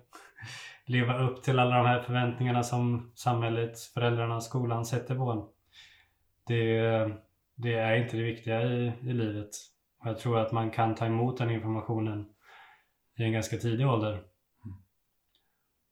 [0.84, 5.48] leva upp till alla de här förväntningarna som samhället, föräldrarna, skolan sätter på en.
[6.46, 6.80] Det,
[7.54, 9.50] det är inte det viktiga i, i livet.
[9.98, 12.28] Och jag tror att man kan ta emot den informationen
[13.16, 14.22] i en ganska tidig ålder.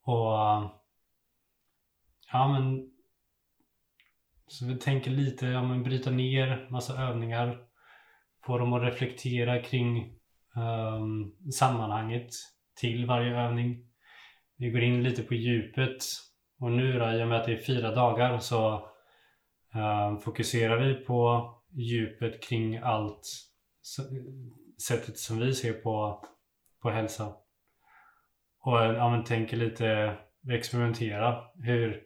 [0.03, 0.73] Och
[2.33, 2.91] ja men
[4.47, 7.68] så vi tänker lite, ja men bryta ner massa övningar.
[8.49, 10.13] Få dem att reflektera kring
[10.57, 12.31] um, sammanhanget
[12.81, 13.87] till varje övning.
[14.57, 16.05] Vi går in lite på djupet
[16.61, 18.91] och nu då, i och med att det är fyra dagar så
[19.75, 23.27] um, fokuserar vi på djupet kring allt
[24.89, 26.25] sättet som vi ser på,
[26.83, 27.27] på hälsa.
[28.61, 30.17] Och ja, men tänker lite
[30.51, 31.45] experimentera.
[31.55, 32.03] Hur,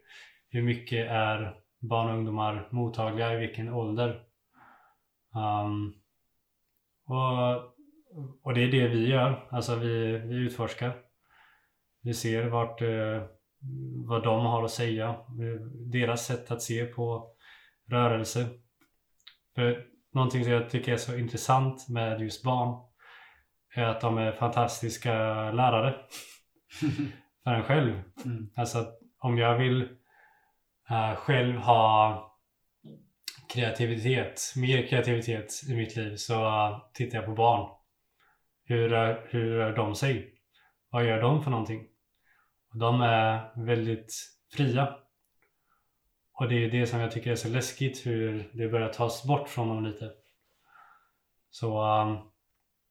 [0.49, 4.23] hur mycket är barn och ungdomar mottagliga i vilken ålder?
[5.35, 6.02] Um,
[7.13, 7.57] och,
[8.43, 9.49] och det är det vi gör.
[9.51, 10.93] Alltså vi, vi utforskar.
[12.03, 13.23] Vi ser vart, eh,
[14.07, 15.17] vad de har att säga.
[15.93, 17.35] Deras sätt att se på
[17.91, 18.49] rörelse.
[19.55, 22.89] För någonting som jag tycker är så intressant med just barn
[23.75, 25.13] är att de är fantastiska
[25.53, 25.95] lärare
[27.45, 28.03] för en själv.
[28.25, 28.51] Mm.
[28.57, 28.87] Alltså
[29.19, 29.83] om jag vill
[30.91, 32.32] eh, själv ha
[33.53, 37.71] kreativitet, mer kreativitet i mitt liv så äh, tittar jag på barn.
[38.65, 40.35] Hur, rör- hur rör de sig?
[40.91, 41.89] Vad gör de för någonting?
[42.71, 44.15] Och de är väldigt
[44.53, 44.97] fria.
[46.33, 49.49] Och det är det som jag tycker är så läskigt hur det börjar tas bort
[49.49, 50.13] från dem lite.
[51.51, 52.19] Så ähm,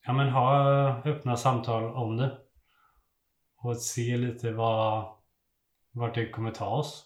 [0.05, 2.37] ja men ha öppna samtal om det.
[3.57, 5.15] Och se lite vad,
[5.91, 7.05] vart det kommer ta oss.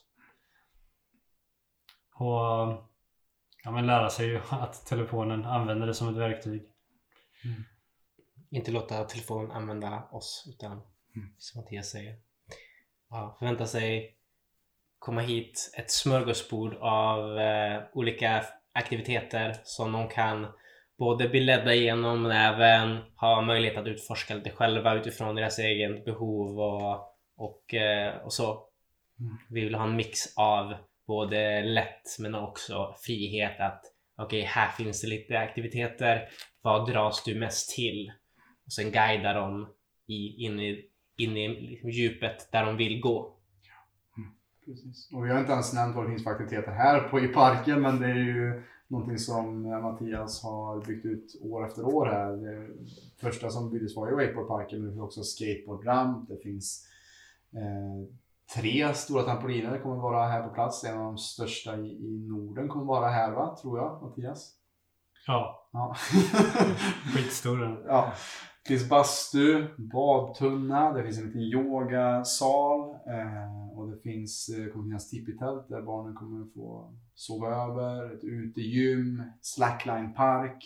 [2.16, 2.95] Och
[3.66, 6.64] ja men lära sig ju att telefonen använder det som ett verktyg.
[8.52, 10.82] Inte låta telefonen använda oss utan
[11.38, 12.16] som Mattias säger.
[13.10, 14.18] Ja, förvänta sig
[15.00, 20.48] komma hit ett smörgåsbord av eh, olika aktiviteter som de kan
[20.98, 26.04] både bli ledda igenom men även ha möjlighet att utforska lite själva utifrån deras egen
[26.04, 28.68] behov och, och, eh, och så.
[29.50, 30.76] Vi vill ha en mix av
[31.08, 33.82] både lätt men också frihet att
[34.18, 36.30] okej, här finns det lite aktiviteter.
[36.62, 38.12] Vad dras du mest till?
[38.66, 39.70] Och sen guida dem
[40.08, 40.86] i, in, i,
[41.18, 43.36] in i liksom djupet där de vill gå.
[44.18, 44.30] Mm,
[44.66, 45.10] precis.
[45.14, 47.82] Och vi har inte ens nämnt vad det finns för aktiviteter här på, i parken,
[47.82, 52.32] men det är ju någonting som eh, Mattias har byggt ut år efter år här.
[52.32, 52.68] Det
[53.18, 56.30] första som byggdes var ju wakeboardparken, men det finns också skateboardramp.
[56.30, 56.88] Det finns
[57.54, 58.16] eh,
[58.56, 60.84] tre stora trampoliner kommer vara här på plats.
[60.84, 63.58] En av de största i, i Norden kommer vara här, va?
[63.62, 64.52] tror jag, Mattias?
[65.28, 65.96] Ja, Ja.
[67.14, 67.84] skitstor den.
[67.88, 68.14] Ja.
[68.64, 74.86] Det finns bastu, badtunna, det finns en liten yogasal eh, och det finns, eh, kommer
[74.86, 80.64] finnas tippitält där barnen kommer få sova över, ett utegym, slackline-park.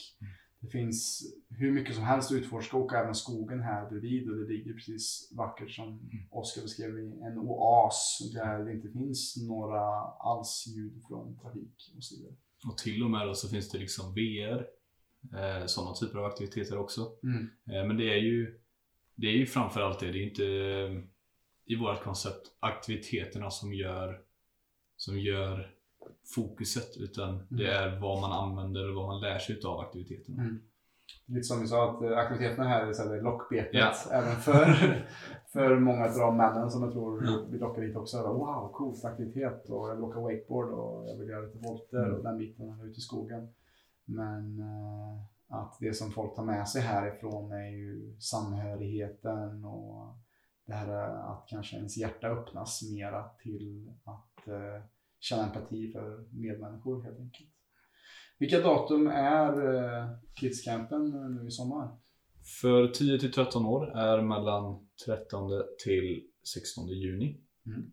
[0.61, 4.53] Det finns hur mycket som helst att utforska och även skogen här bredvid och det
[4.53, 9.81] ligger precis vackert som Oskar beskrev en oas där det inte finns några
[10.19, 12.33] alls ljud från trafik och så vidare.
[12.67, 14.67] Och till och med då så finns det liksom VR,
[15.37, 17.11] eh, sådana typer av aktiviteter också.
[17.23, 17.49] Mm.
[17.71, 18.59] Eh, men det är ju
[19.15, 21.03] det är ju framförallt det, det är inte eh,
[21.65, 24.21] i vårt koncept aktiviteterna som gör
[24.97, 25.78] som gör
[26.35, 30.41] fokuset utan det är vad man använder och vad man lär sig av aktiviteterna.
[30.43, 30.61] Mm.
[31.25, 33.93] Lite som vi sa att eh, aktiviteterna här är så här, lockbetet Ja.
[34.11, 34.65] även för,
[35.53, 38.17] för många av de männen som jag tror vi lockar hit också.
[38.17, 42.23] Wow, coolt aktivitet och jag vill åka wakeboard och jag vill göra lite volter och
[42.23, 43.53] den biten här ute i skogen.
[44.05, 45.23] Men eh,
[45.59, 50.15] att det som folk tar med sig härifrån är ju samhörigheten och
[50.65, 50.89] det här
[51.31, 54.83] att kanske ens hjärta öppnas mera till att eh,
[55.19, 57.49] känna empati för medmänniskor helt enkelt.
[58.39, 60.09] Vilka datum är eh,
[60.39, 61.97] Kidscampen nu i sommar?
[62.61, 65.49] För 10 till 13 år är mellan 13
[65.83, 67.41] till 16 juni.
[67.65, 67.91] Mm.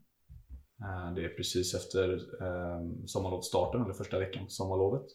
[0.80, 5.06] Eh, Det är precis efter eh, sommarlovsstarten, eller första veckan på sommarlovet.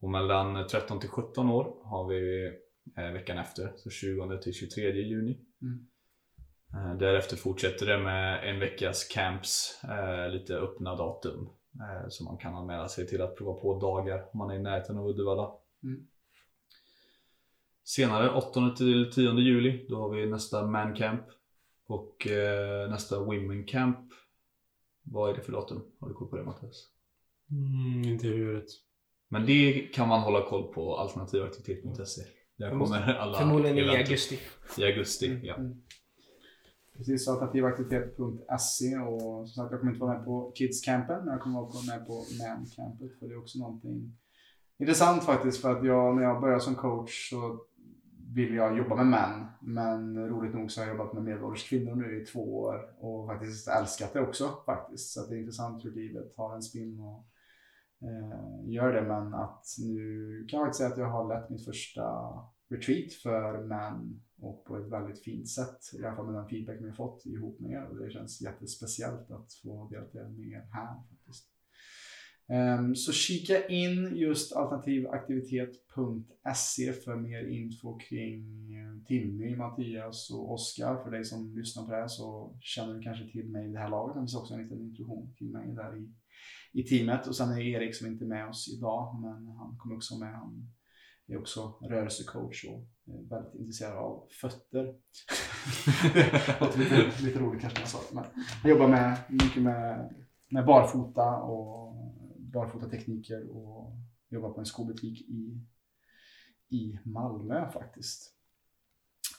[0.00, 2.52] Och mellan 13 till 17 år har vi
[2.94, 5.40] veckan efter, så 20 till 23 juni.
[5.62, 5.86] Mm.
[6.74, 11.48] Eh, Därefter fortsätter det med en veckas camps, eh, lite öppna datum.
[11.80, 14.62] Eh, så man kan anmäla sig till att prova på dagar om man är i
[14.62, 15.52] närheten av Uddevalla.
[15.82, 16.06] Mm.
[17.84, 21.24] Senare, 8 till 10 juli, då har vi nästa man camp.
[21.86, 23.98] Och eh, nästa women camp.
[25.02, 25.82] Vad är det för datum?
[26.00, 26.88] Har du koll på det Mattias?
[27.50, 28.68] Mm, inte huvudet.
[29.28, 32.22] Men det kan man hålla koll på alternativaktivitet.se.
[32.56, 34.38] Där kommer alla Förmodligen i augusti.
[34.78, 35.54] I augusti, ja.
[35.54, 35.82] Mm.
[36.96, 41.60] Precis, alternativaktivitet.se och som sagt jag kommer inte vara med på Kidscampen men jag kommer
[41.60, 44.16] vara med på Mancampet för det är också någonting
[44.78, 47.60] intressant faktiskt för att jag när jag började som coach så
[48.34, 51.94] ville jag jobba med män men roligt nog så har jag jobbat med medelålders kvinnor
[51.94, 55.12] nu i två år och faktiskt älskat det också faktiskt.
[55.12, 57.26] Så att det är intressant hur livet har en spinn och
[58.02, 61.64] eh, gör det men att nu kan jag faktiskt säga att jag har lett mitt
[61.64, 62.02] första
[62.70, 65.78] retreat för män och på ett väldigt fint sätt.
[66.00, 68.42] I alla fall med den feedback vi har fått ihop med er och det känns
[68.42, 71.02] jättespeciellt att få delta med er här.
[71.10, 71.50] Faktiskt.
[72.48, 78.64] Um, så kika in just alternativaktivitet.se för mer info kring
[79.06, 81.04] Timmy, Mattias och Oskar.
[81.04, 83.78] För dig som lyssnar på det här så känner du kanske till mig i det
[83.78, 84.14] här laget.
[84.14, 86.12] Det finns också en liten introduktion till mig där i,
[86.80, 87.26] i teamet.
[87.26, 90.18] Och sen är det Erik som inte är med oss idag men han kommer också
[90.18, 90.34] med.
[90.34, 90.73] Han
[91.26, 94.84] är också rörelsecoach och är väldigt intresserad av fötter.
[96.60, 98.14] låter lite, lite roligt kanske när jag sa det.
[98.14, 98.24] Men
[98.62, 100.14] han jobbar med, mycket med,
[100.50, 101.94] med barfota och
[102.38, 103.92] barfotatekniker och
[104.28, 105.66] jobbar på en skobutik i
[106.74, 108.34] i Malmö faktiskt.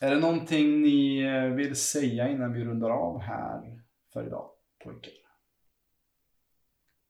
[0.01, 3.81] Är det någonting ni eh, vill säga innan vi rundar av här
[4.13, 4.49] för idag
[4.83, 5.13] pojkar?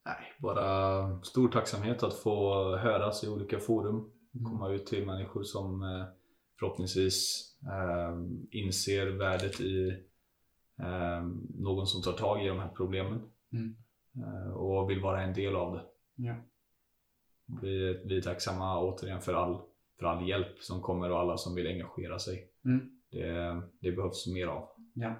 [0.06, 4.11] Nej, bara stor tacksamhet att få höras i olika forum.
[4.35, 4.51] Mm.
[4.51, 6.05] Komma ut till människor som eh,
[6.59, 8.17] förhoppningsvis eh,
[8.51, 9.89] inser värdet i
[10.79, 11.23] eh,
[11.59, 13.21] någon som tar tag i de här problemen.
[13.53, 13.75] Mm.
[14.15, 15.83] Eh, och vill vara en del av det.
[16.15, 16.35] Ja.
[17.61, 19.61] Vi, vi är tacksamma återigen för all,
[19.99, 22.49] för all hjälp som kommer och alla som vill engagera sig.
[22.65, 22.91] Mm.
[23.11, 24.69] Det, det behövs mer av.
[24.93, 25.13] Ja.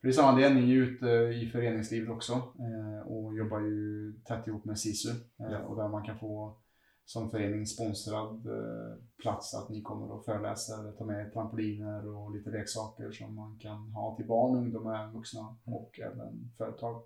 [0.00, 3.60] För det är samma det, ni är ju ute i föreningslivet också eh, och jobbar
[3.60, 5.58] ju tätt ihop med SISU eh, Ja.
[5.58, 6.56] och där man kan få
[7.04, 12.50] som förening sponsrad eh, plats att ni kommer och föreläser tar med trampoliner och lite
[12.50, 17.02] leksaker som man kan ha till barn, ungdomar, vuxna och även företag.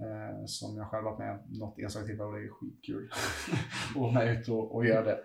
[0.00, 3.10] Eh, som jag själv varit med något enstaka tillfälle och det är skitkul
[3.90, 5.18] att vara med ut och, och göra det.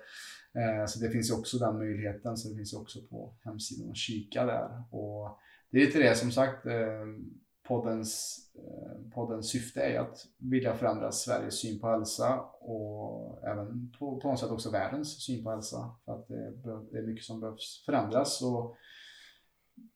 [0.62, 3.90] Eh, så det finns ju också den möjligheten, så det finns ju också på hemsidan
[3.90, 4.84] att kika där.
[4.92, 5.40] Och
[5.72, 7.06] det är lite det som sagt, eh,
[7.70, 14.20] poddens, eh, poddens syfte är att vilja förändra Sveriges syn på hälsa och även på,
[14.20, 15.96] på något sätt också världens syn på hälsa.
[16.06, 16.54] För att det,
[16.92, 18.42] det är mycket som behövs förändras.
[18.42, 18.76] Och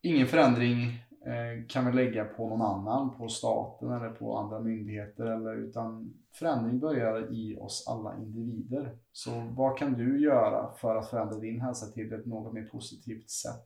[0.02, 0.88] ingen förändring
[1.26, 5.26] eh, kan vi lägga på någon annan, på staten eller på andra myndigheter.
[5.26, 8.98] Eller, utan förändring börjar i oss alla individer.
[9.12, 13.30] Så vad kan du göra för att förändra din hälsa till ett något mer positivt
[13.30, 13.66] sätt?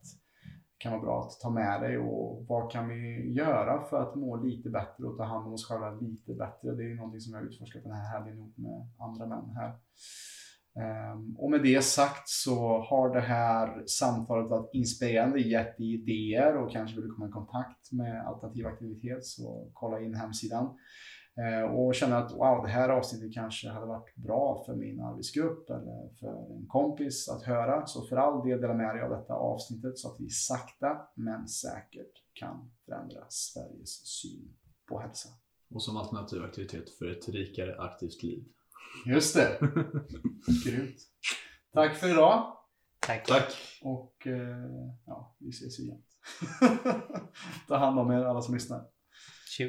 [0.78, 4.36] Kan vara bra att ta med dig och vad kan vi göra för att må
[4.36, 6.74] lite bättre och ta hand om oss själva lite bättre.
[6.74, 9.78] Det är ju någonting som jag utforskat den här helgen ihop med andra män här.
[10.78, 16.56] Ehm, och med det sagt så har det här samtalet varit inspirerande, gett dig idéer
[16.56, 20.78] och kanske vill du komma i kontakt med Alternativ Aktivitet så kolla in hemsidan.
[21.38, 25.70] Eh, och känner att wow, det här avsnittet kanske hade varit bra för min arbetsgrupp
[25.70, 27.86] eller för en kompis att höra.
[27.86, 31.48] Så för all del dela med dig av detta avsnittet så att vi sakta men
[31.48, 34.54] säkert kan förändra Sveriges syn
[34.88, 35.28] på hälsa.
[35.74, 38.44] Och som alternativ aktivitet för ett rikare aktivt liv.
[39.06, 39.58] Just det!
[40.66, 40.96] Grymt!
[41.72, 42.54] Tack för idag
[43.00, 43.26] Tack.
[43.26, 43.52] Tack!
[43.82, 46.02] och eh, ja, vi ses igen.
[47.68, 48.84] Ta hand om er alla som lyssnar.
[49.46, 49.68] Tjo.